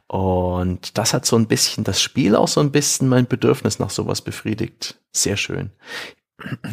[0.06, 3.90] Und das hat so ein bisschen, das Spiel auch so ein bisschen mein Bedürfnis nach
[3.90, 5.00] sowas befriedigt.
[5.10, 5.70] Sehr schön.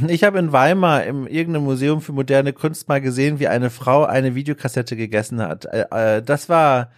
[0.08, 4.04] Ich habe in Weimar im irgendeinem Museum für moderne Kunst mal gesehen, wie eine Frau
[4.06, 5.66] eine Videokassette gegessen hat.
[5.66, 6.91] Äh, äh, das war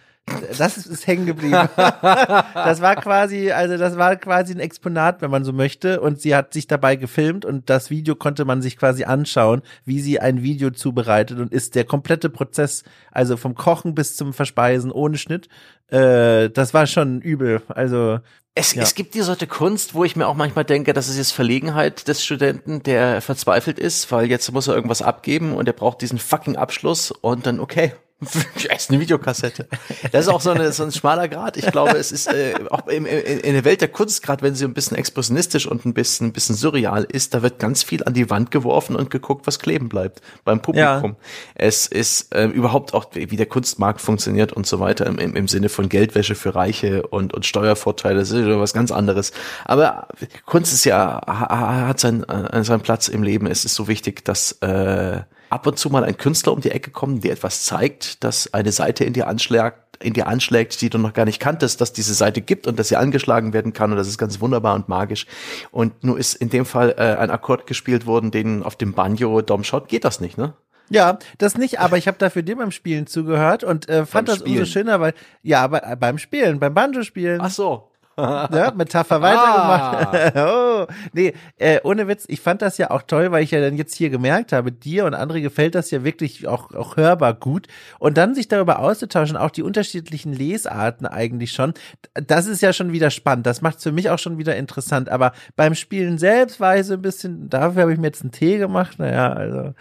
[0.58, 1.68] das ist, ist hängen geblieben.
[1.76, 6.00] das war quasi, also das war quasi ein Exponat, wenn man so möchte.
[6.00, 10.00] Und sie hat sich dabei gefilmt und das Video konnte man sich quasi anschauen, wie
[10.00, 14.90] sie ein Video zubereitet und ist der komplette Prozess, also vom Kochen bis zum Verspeisen
[14.90, 15.48] ohne Schnitt.
[15.88, 17.62] Äh, das war schon übel.
[17.68, 18.18] Also
[18.56, 18.82] Es, Ja.
[18.82, 22.08] es gibt die Sorte Kunst, wo ich mir auch manchmal denke, das ist jetzt Verlegenheit
[22.08, 26.18] des Studenten, der verzweifelt ist, weil jetzt muss er irgendwas abgeben und er braucht diesen
[26.18, 27.92] fucking Abschluss und dann, okay,
[28.56, 29.68] ich esse eine Videokassette.
[30.10, 31.58] Das ist auch so, eine, so ein schmaler Grad.
[31.58, 34.54] Ich glaube, es ist äh, auch im, in, in der Welt der Kunst, gerade wenn
[34.54, 38.02] sie ein bisschen expressionistisch und ein bisschen, ein bisschen surreal ist, da wird ganz viel
[38.04, 41.16] an die Wand geworfen und geguckt, was kleben bleibt beim Publikum.
[41.56, 45.46] Es ist äh, überhaupt auch, wie der Kunstmarkt funktioniert und so weiter, im, im, im
[45.46, 49.32] Sinne von Geldwäsche für Reiche und, und Steuervorteile, das ist ja was ganz anderes.
[49.64, 50.08] Aber
[50.44, 53.46] Kunst ist ja, ha- ha- hat seinen, äh, seinen Platz im Leben.
[53.46, 55.20] Es ist so wichtig, dass äh,
[55.50, 58.72] ab und zu mal ein Künstler um die Ecke kommt, der etwas zeigt, dass eine
[58.72, 62.12] Seite in dir anschlägt, in dir anschlägt, die du noch gar nicht kanntest, dass diese
[62.12, 65.26] Seite gibt und dass sie angeschlagen werden kann und das ist ganz wunderbar und magisch.
[65.70, 69.40] Und nur ist in dem Fall äh, ein Akkord gespielt worden, den auf dem Banjo
[69.40, 70.52] Dom Shot geht das nicht, ne?
[70.88, 74.36] Ja, das nicht, aber ich habe dafür dir beim Spielen zugehört und äh, fand Beim
[74.36, 74.66] das umso Spielen?
[74.66, 77.40] schöner, weil, ja, aber, äh, beim Spielen, beim Banjo-Spielen.
[77.40, 77.90] Ach so.
[78.18, 80.36] Ja, Metapher weitergemacht.
[80.36, 83.76] oh, nee, äh, ohne Witz, ich fand das ja auch toll, weil ich ja dann
[83.76, 87.66] jetzt hier gemerkt habe, dir und andere gefällt das ja wirklich auch, auch hörbar gut.
[87.98, 91.74] Und dann sich darüber auszutauschen, auch die unterschiedlichen Lesarten eigentlich schon,
[92.14, 93.46] das ist ja schon wieder spannend.
[93.46, 95.10] Das macht es für mich auch schon wieder interessant.
[95.10, 98.32] Aber beim Spielen selbst war ich so ein bisschen, dafür habe ich mir jetzt einen
[98.32, 98.98] Tee gemacht.
[98.98, 99.74] Naja, also.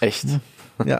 [0.00, 0.26] Echt?
[0.84, 0.98] Ja.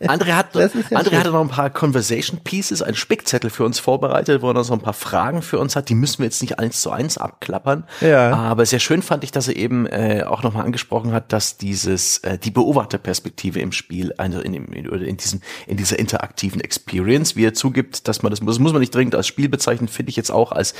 [0.00, 4.42] André hat, ja André hatte noch ein paar Conversation Pieces, einen Spickzettel für uns vorbereitet,
[4.42, 5.88] wo er noch so ein paar Fragen für uns hat.
[5.88, 7.84] Die müssen wir jetzt nicht eins zu eins abklappern.
[8.00, 8.34] Ja.
[8.34, 12.18] Aber sehr schön fand ich, dass er eben äh, auch nochmal angesprochen hat, dass dieses
[12.18, 17.44] äh, die Beobachterperspektive im Spiel, also in, in, in diesem in dieser interaktiven Experience, wie
[17.44, 20.16] er zugibt, dass man das, das muss man nicht dringend als Spiel bezeichnen, finde ich
[20.16, 20.74] jetzt auch als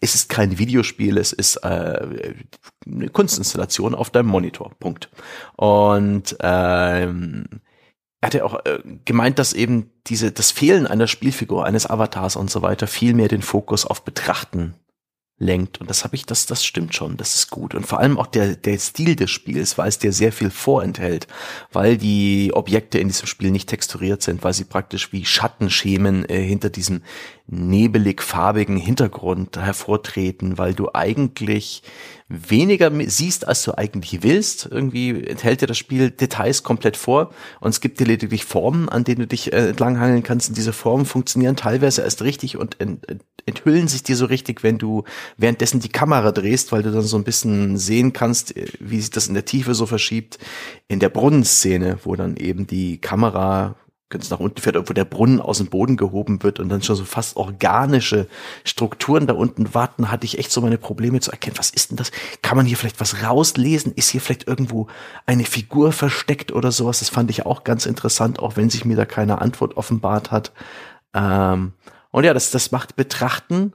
[0.00, 2.34] es ist kein Videospiel, es ist äh,
[2.86, 4.72] eine Kunstinstallation auf deinem Monitor.
[4.78, 5.10] Punkt.
[5.56, 7.46] Und ähm,
[8.20, 12.36] er hat ja auch äh, gemeint, dass eben diese, das Fehlen einer Spielfigur, eines Avatars
[12.36, 14.74] und so weiter viel mehr den Fokus auf Betrachten
[15.38, 15.80] lenkt.
[15.80, 17.74] Und das habe ich, das, das stimmt schon, das ist gut.
[17.74, 21.26] Und vor allem auch der, der Stil des Spiels, weil es dir sehr viel vorenthält,
[21.72, 26.42] weil die Objekte in diesem Spiel nicht texturiert sind, weil sie praktisch wie Schattenschemen äh,
[26.42, 27.02] hinter diesem
[27.46, 31.82] nebelig farbigen Hintergrund hervortreten, weil du eigentlich
[32.28, 34.68] weniger siehst, als du eigentlich willst.
[34.70, 39.04] Irgendwie enthält dir das Spiel Details komplett vor und es gibt dir lediglich Formen, an
[39.04, 40.50] denen du dich äh, entlanghangeln kannst.
[40.50, 44.62] Und diese Formen funktionieren teilweise erst richtig und ent, ent- enthüllen sich dir so richtig,
[44.62, 45.04] wenn du
[45.38, 49.10] währenddessen die Kamera drehst, weil du dann so ein bisschen sehen kannst, äh, wie sich
[49.10, 50.38] das in der Tiefe so verschiebt.
[50.86, 53.76] In der Brunnenszene, wo dann eben die Kamera
[54.10, 56.96] ganz nach unten fährt, wo der Brunnen aus dem Boden gehoben wird und dann schon
[56.96, 58.26] so fast organische
[58.64, 61.96] Strukturen da unten warten, hatte ich echt so meine Probleme zu erkennen, was ist denn
[61.96, 62.10] das?
[62.40, 63.92] Kann man hier vielleicht was rauslesen?
[63.94, 64.86] Ist hier vielleicht irgendwo
[65.26, 67.00] eine Figur versteckt oder sowas?
[67.00, 70.52] Das fand ich auch ganz interessant, auch wenn sich mir da keine Antwort offenbart hat.
[71.12, 71.72] Ähm,
[72.10, 73.74] und ja, das, das macht Betrachten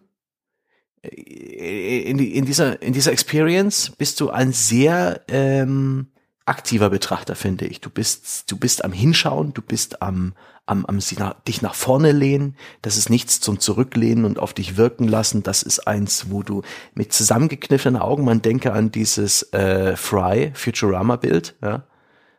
[1.03, 6.07] äh, in, in dieser in dieser Experience bist du ein sehr ähm,
[6.45, 7.81] aktiver Betrachter, finde ich.
[7.81, 10.33] Du bist du bist am Hinschauen, du bist am
[10.65, 12.55] am, am sich nach, dich nach vorne lehnen.
[12.81, 15.43] Das ist nichts zum Zurücklehnen und auf dich wirken lassen.
[15.43, 16.61] Das ist eins, wo du
[16.93, 21.83] mit zusammengekniffenen Augen, man denke an dieses äh, Fry Futurama Bild, ja.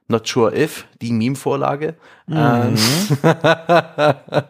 [0.07, 1.95] Not sure if, die Meme-Vorlage.
[2.31, 2.75] Ähm,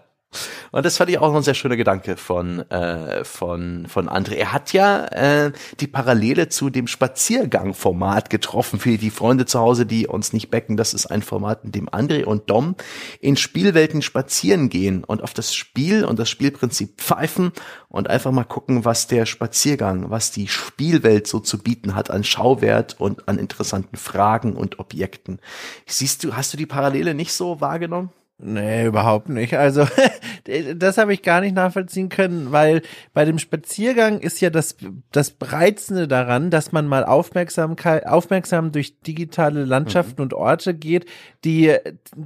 [0.71, 4.35] Und das fand ich auch noch ein sehr schöner Gedanke von, äh, von, von André.
[4.35, 9.87] Er hat ja äh, die Parallele zu dem Spaziergang-Format getroffen für die Freunde zu Hause,
[9.87, 10.77] die uns nicht becken.
[10.77, 12.77] Das ist ein Format, in dem André und Dom
[13.21, 17.53] in Spielwelten spazieren gehen und auf das Spiel und das Spielprinzip pfeifen
[17.89, 22.25] und einfach mal gucken, was der Spaziergang, was die Spielwelt so zu bieten hat an
[22.25, 25.39] Schauwert und an interessanten Fragen und Objekten.
[25.87, 28.11] Siehst du, hast du die Parallele nicht so wahrgenommen?
[28.39, 29.55] Nee, überhaupt nicht.
[29.57, 29.87] Also
[30.77, 32.83] das habe ich gar nicht nachvollziehen können, weil
[33.13, 34.77] bei dem Spaziergang ist ja das,
[35.13, 41.07] das Reizende daran, dass man mal Aufmerksamkeit, aufmerksam durch digitale Landschaften und Orte geht,
[41.45, 41.75] die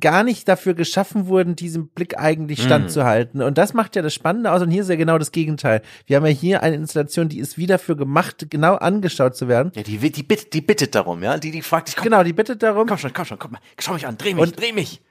[0.01, 3.43] gar nicht dafür geschaffen wurden, diesem Blick eigentlich standzuhalten.
[3.43, 4.63] Und das macht ja das Spannende aus.
[4.63, 5.83] Und hier ist ja genau das Gegenteil.
[6.07, 9.73] Wir haben ja hier eine Installation, die ist wie dafür gemacht, genau angeschaut zu werden.
[9.75, 11.37] Ja, die, die, bittet, die bittet darum, ja.
[11.37, 12.87] Die, die fragt dich, komm, Genau, die bittet darum.
[12.89, 15.03] komm schon, komm schon, komm mal, schau mich an, dreh mich, Und- dreh mich.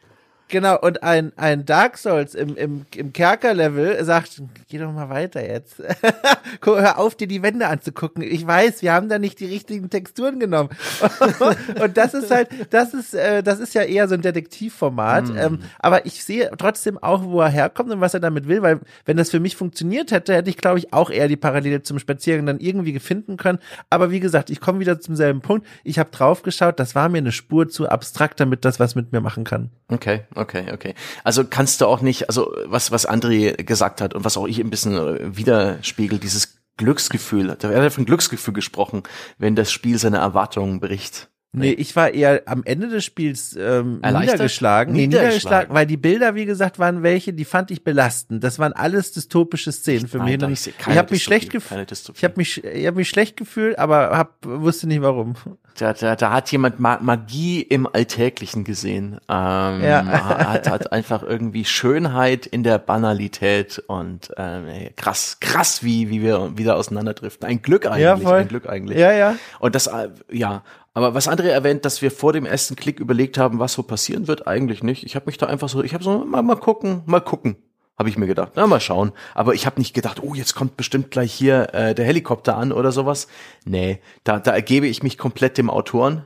[0.49, 5.45] Genau, und ein, ein Dark Souls im, im, im Kerkerlevel sagt, geh doch mal weiter
[5.45, 5.81] jetzt.
[6.63, 8.23] Hör auf, dir die Wände anzugucken.
[8.23, 10.69] Ich weiß, wir haben da nicht die richtigen Texturen genommen.
[11.81, 15.29] und das ist halt, das ist, äh, das ist ja eher so ein Detektivformat.
[15.37, 18.79] Ähm, aber ich sehe trotzdem auch, wo er herkommt und was er damit will, weil
[19.05, 21.99] wenn das für mich funktioniert hätte, hätte ich, glaube ich, auch eher die Parallele zum
[21.99, 23.59] Spaziergang dann irgendwie finden können.
[23.89, 25.67] Aber wie gesagt, ich komme wieder zum selben Punkt.
[25.83, 29.11] Ich habe drauf geschaut, das war mir eine Spur zu abstrakt, damit das was mit
[29.11, 29.71] mir machen kann.
[29.89, 30.93] Okay, okay, okay.
[31.23, 34.59] Also kannst du auch nicht, also was, was André gesagt hat und was auch ich
[34.59, 39.03] ein bisschen äh, widerspiegelt, dieses Glücksgefühl, da wird von Glücksgefühl gesprochen,
[39.37, 41.29] wenn das Spiel seine Erwartungen bricht.
[41.53, 44.93] Nee, ich war eher am Ende des Spiels ähm, niedergeschlagen.
[44.93, 45.07] Nee, Niedergeschlagen.
[45.07, 48.43] niedergeschlagen, weil die Bilder, wie gesagt, waren welche, die fand ich belastend.
[48.43, 50.67] Das waren alles dystopische Szenen für Nein, mich.
[50.67, 51.91] ich ich habe mich schlecht gefühlt.
[51.91, 55.35] Ich habe mich, ich habe mich schlecht gefühlt, aber hab, wusste nicht warum.
[55.77, 59.19] Da, da, da hat jemand Ma Magie im Alltäglichen gesehen.
[59.29, 60.05] Ähm, Ja.
[60.53, 64.65] hat, hat einfach irgendwie Schönheit in der Banalität und ähm,
[64.95, 67.47] krass, krass, wie, wie wir wieder auseinanderdriften.
[67.47, 68.39] Ein Glück eigentlich, Ja, voll.
[68.39, 68.97] ein Glück eigentlich.
[68.97, 69.35] Ja, ja.
[69.59, 70.63] Und das, äh, ja,
[70.93, 74.27] aber was André erwähnt, dass wir vor dem ersten Klick überlegt haben, was so passieren
[74.27, 75.03] wird, eigentlich nicht.
[75.05, 77.55] Ich habe mich da einfach so, ich habe so, mal, mal gucken, mal gucken,
[77.97, 78.51] habe ich mir gedacht.
[78.55, 79.11] Na, mal schauen.
[79.33, 82.71] Aber ich habe nicht gedacht, oh, jetzt kommt bestimmt gleich hier äh, der Helikopter an
[82.71, 83.27] oder sowas.
[83.65, 86.25] Nee, da, da ergebe ich mich komplett dem Autoren.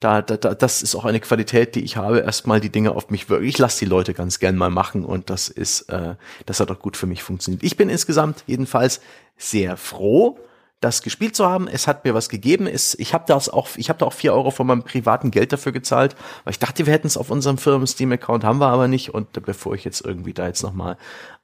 [0.00, 3.10] Da, da, da, das ist auch eine Qualität, die ich habe, erstmal die Dinge auf
[3.10, 3.44] mich wirken.
[3.44, 6.80] Ich lasse die Leute ganz gern mal machen und das ist, äh, das hat auch
[6.80, 7.62] gut für mich funktioniert.
[7.62, 9.00] Ich bin insgesamt jedenfalls
[9.36, 10.40] sehr froh,
[10.82, 11.68] das gespielt zu haben.
[11.68, 12.66] Es hat mir was gegeben.
[12.66, 15.52] Es, ich habe das auch, ich habe da auch vier Euro von meinem privaten Geld
[15.52, 18.66] dafür gezahlt, weil ich dachte, wir hätten es auf unserem Firmen Steam Account, haben wir
[18.66, 19.14] aber nicht.
[19.14, 20.96] Und bevor ich jetzt irgendwie da jetzt noch mal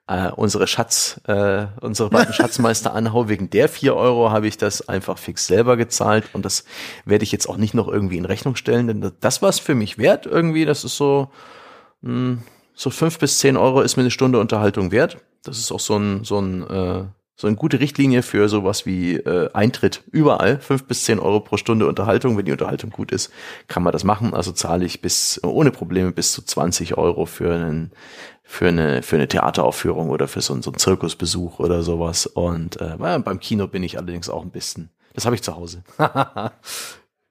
[0.09, 4.89] äh, unsere Schatz, äh, unsere beiden Schatzmeister anhau, wegen der vier Euro habe ich das
[4.89, 6.65] einfach fix selber gezahlt und das
[7.05, 9.77] werde ich jetzt auch nicht noch irgendwie in Rechnung stellen, denn das war es für
[9.77, 10.65] mich wert irgendwie.
[10.65, 11.31] Das ist so
[12.03, 12.43] mh, hm,
[12.75, 15.19] so fünf bis zehn Euro ist mir eine Stunde Unterhaltung wert.
[15.45, 17.05] Das ist auch so ein so ein äh,
[17.41, 20.59] so eine gute Richtlinie für sowas wie äh, Eintritt überall.
[20.59, 22.37] Fünf bis zehn Euro pro Stunde Unterhaltung.
[22.37, 23.31] Wenn die Unterhaltung gut ist,
[23.69, 24.35] kann man das machen.
[24.35, 27.93] Also zahle ich bis ohne Probleme bis zu 20 Euro für einen
[28.43, 32.27] für eine für eine Theateraufführung oder für so, einen, so einen Zirkusbesuch oder sowas.
[32.27, 34.91] Und äh, beim Kino bin ich allerdings auch ein bisschen.
[35.15, 35.85] Das habe ich zu Hause.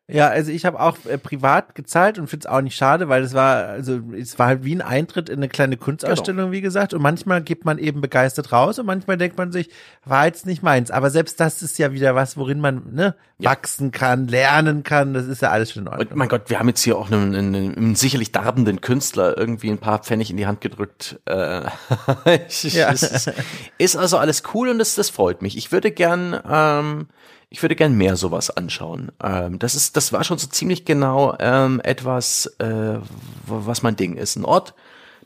[0.10, 3.24] Ja, also ich habe auch äh, privat gezahlt und finde es auch nicht schade, weil
[3.24, 6.52] es war, also es war halt wie ein Eintritt in eine kleine Kunstausstellung, genau.
[6.54, 6.94] wie gesagt.
[6.94, 9.70] Und manchmal geht man eben begeistert raus und manchmal denkt man sich,
[10.06, 10.92] war jetzt nicht meins.
[10.92, 13.50] Aber selbst das ist ja wieder was, worin man ne, ja.
[13.50, 15.14] wachsen kann, lernen kann.
[15.14, 16.08] Das ist ja alles schon in Ordnung.
[16.08, 19.70] Und mein Gott, wir haben jetzt hier auch einen, einen, einen sicherlich darbenden Künstler irgendwie
[19.70, 21.20] ein paar Pfennig in die Hand gedrückt.
[21.26, 21.64] Äh,
[22.62, 22.90] ja.
[22.92, 23.30] ist,
[23.78, 25.58] ist also alles cool und das, das freut mich.
[25.58, 27.08] Ich würde gern ähm,
[27.50, 29.12] ich würde gern mehr sowas anschauen.
[29.24, 33.00] Ähm, das ist, das war schon so ziemlich genau ähm, etwas, äh,
[33.46, 34.36] was mein Ding ist.
[34.36, 34.74] Ein Ort,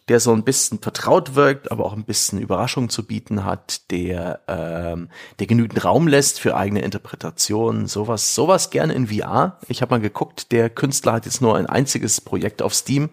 [0.07, 4.41] der so ein bisschen vertraut wirkt, aber auch ein bisschen Überraschung zu bieten hat, der,
[4.47, 5.09] ähm,
[5.39, 7.87] der genügend Raum lässt für eigene Interpretationen.
[7.87, 9.57] Sowas, sowas gerne in VR.
[9.67, 13.09] Ich habe mal geguckt, der Künstler hat jetzt nur ein einziges Projekt auf Steam.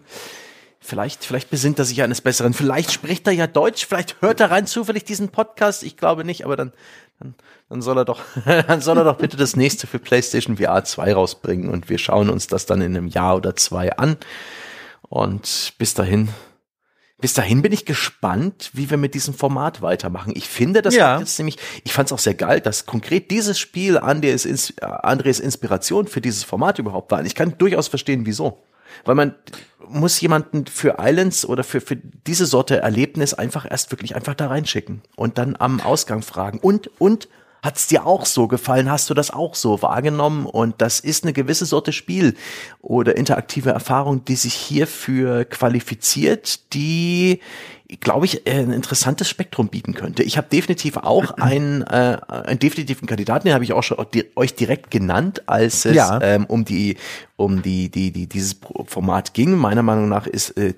[0.81, 2.53] Vielleicht, vielleicht besinnt er sich eines Besseren.
[2.53, 3.85] Vielleicht spricht er ja Deutsch.
[3.85, 5.83] Vielleicht hört er rein zufällig diesen Podcast.
[5.83, 6.71] Ich glaube nicht, aber dann,
[7.19, 7.35] dann,
[7.67, 11.13] dann soll er doch, dann soll er doch bitte das nächste für PlayStation VR 2
[11.13, 14.17] rausbringen und wir schauen uns das dann in einem Jahr oder zwei an.
[15.01, 16.29] Und bis dahin,
[17.19, 20.33] bis dahin bin ich gespannt, wie wir mit diesem Format weitermachen.
[20.35, 21.19] Ich finde, das ja.
[21.19, 24.47] jetzt nämlich, ich fand es auch sehr geil, dass konkret dieses Spiel Andres,
[24.81, 27.19] Andres Inspiration für dieses Format überhaupt war.
[27.19, 28.63] Und ich kann durchaus verstehen, wieso.
[29.05, 29.35] Weil man
[29.87, 34.47] muss jemanden für Islands oder für, für diese Sorte Erlebnis einfach erst wirklich einfach da
[34.47, 36.59] reinschicken und dann am Ausgang fragen.
[36.59, 37.27] Und, und,
[37.61, 38.89] Hat's dir auch so gefallen?
[38.89, 40.45] Hast du das auch so wahrgenommen?
[40.45, 42.35] Und das ist eine gewisse Sorte Spiel
[42.81, 47.41] oder interaktive Erfahrung, die sich hierfür qualifiziert, die
[47.99, 50.21] glaube ich, ein interessantes Spektrum bieten könnte.
[50.21, 54.55] Ich habe definitiv auch einen, äh, einen definitiven Kandidaten, den habe ich auch schon euch
[54.55, 56.19] direkt genannt, als es ja.
[56.21, 56.97] ähm, um die
[57.35, 59.55] um die die die dieses Format ging.
[59.55, 60.75] Meiner Meinung nach ist äh,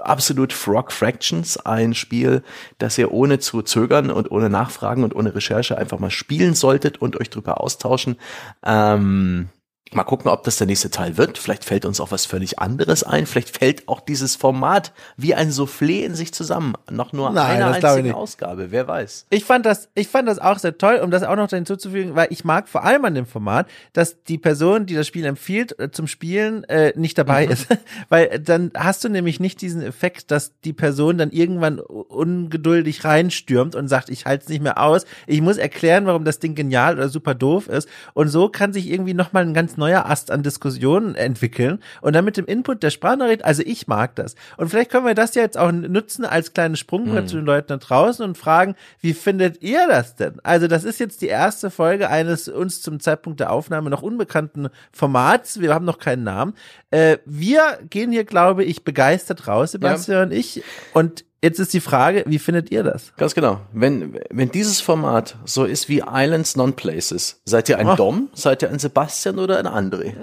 [0.00, 2.42] absolut Frog Fractions, ein Spiel,
[2.78, 7.00] das ihr ohne zu zögern und ohne Nachfragen und ohne Recherche einfach mal spielen solltet
[7.00, 8.16] und euch drüber austauschen.
[8.64, 9.50] Ähm,
[9.92, 11.36] Mal gucken, ob das der nächste Teil wird.
[11.36, 13.26] Vielleicht fällt uns auch was völlig anderes ein.
[13.26, 16.74] Vielleicht fällt auch dieses Format wie ein Soufflé in sich zusammen.
[16.88, 18.70] Noch nur Nein, eine einzige Ausgabe.
[18.70, 19.26] Wer weiß.
[19.30, 22.28] Ich fand das, ich fand das auch sehr toll, um das auch noch hinzuzufügen, weil
[22.30, 25.90] ich mag vor allem an dem Format, dass die Person, die das Spiel empfiehlt äh,
[25.90, 27.52] zum Spielen, äh, nicht dabei mhm.
[27.52, 27.66] ist.
[28.08, 33.74] weil dann hast du nämlich nicht diesen Effekt, dass die Person dann irgendwann ungeduldig reinstürmt
[33.74, 35.04] und sagt, ich halte es nicht mehr aus.
[35.26, 37.88] Ich muss erklären, warum das Ding genial oder super doof ist.
[38.14, 42.24] Und so kann sich irgendwie nochmal ein ganz neuer Ast an Diskussionen entwickeln und dann
[42.24, 44.36] mit dem Input der Sprachnachricht, also ich mag das.
[44.56, 47.28] Und vielleicht können wir das ja jetzt auch nutzen als kleines Sprungbrett mhm.
[47.28, 50.34] zu den Leuten da draußen und fragen, wie findet ihr das denn?
[50.44, 54.68] Also das ist jetzt die erste Folge eines uns zum Zeitpunkt der Aufnahme noch unbekannten
[54.92, 55.60] Formats.
[55.60, 56.54] Wir haben noch keinen Namen.
[56.90, 60.22] Äh, wir gehen hier, glaube ich, begeistert raus, Sebastian ja.
[60.24, 60.62] und ich.
[60.92, 63.14] Und Jetzt ist die Frage, wie findet ihr das?
[63.16, 63.60] Ganz genau.
[63.72, 67.96] Wenn, wenn dieses Format so ist wie Islands Non-Places, seid ihr ein oh.
[67.96, 70.14] Dom, seid ihr ein Sebastian oder ein André?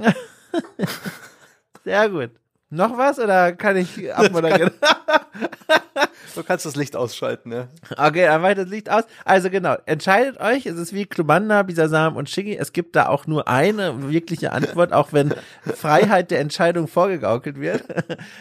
[1.84, 2.32] Sehr gut.
[2.70, 4.72] Noch was oder kann ich abmoderieren?
[6.36, 7.68] Du kannst das Licht ausschalten, ja.
[7.98, 9.06] Okay, dann mache ich das Licht aus.
[9.26, 12.56] Also genau, entscheidet euch, es ist wie Klumanda, Bisasam und Shiggy.
[12.56, 17.86] Es gibt da auch nur eine wirkliche Antwort, auch wenn Freiheit der Entscheidung vorgegaukelt wird.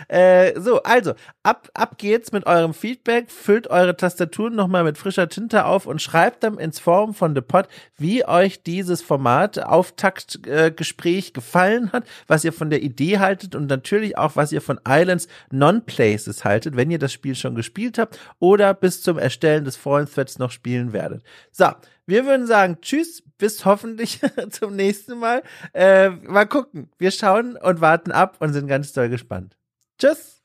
[0.09, 3.31] äh, so, also, ab, ab geht's mit eurem Feedback.
[3.31, 7.41] Füllt eure Tastaturen nochmal mit frischer Tinte auf und schreibt dann ins Forum von The
[7.41, 7.67] Pod,
[7.97, 13.69] wie euch dieses Format Auftaktgespräch äh, gefallen hat, was ihr von der Idee haltet und
[13.69, 18.19] natürlich auch, was ihr von Islands Non-Places haltet, wenn ihr das Spiel schon gespielt habt
[18.39, 21.23] oder bis zum Erstellen des Foreign Threads noch spielen werdet.
[21.53, 21.71] So,
[22.07, 25.43] wir würden sagen, tschüss, bis hoffentlich zum nächsten Mal.
[25.73, 26.91] Äh, mal gucken.
[26.99, 29.57] Wir schauen und warten ab und sind ganz doll gespannt.
[29.99, 30.36] Tschüss.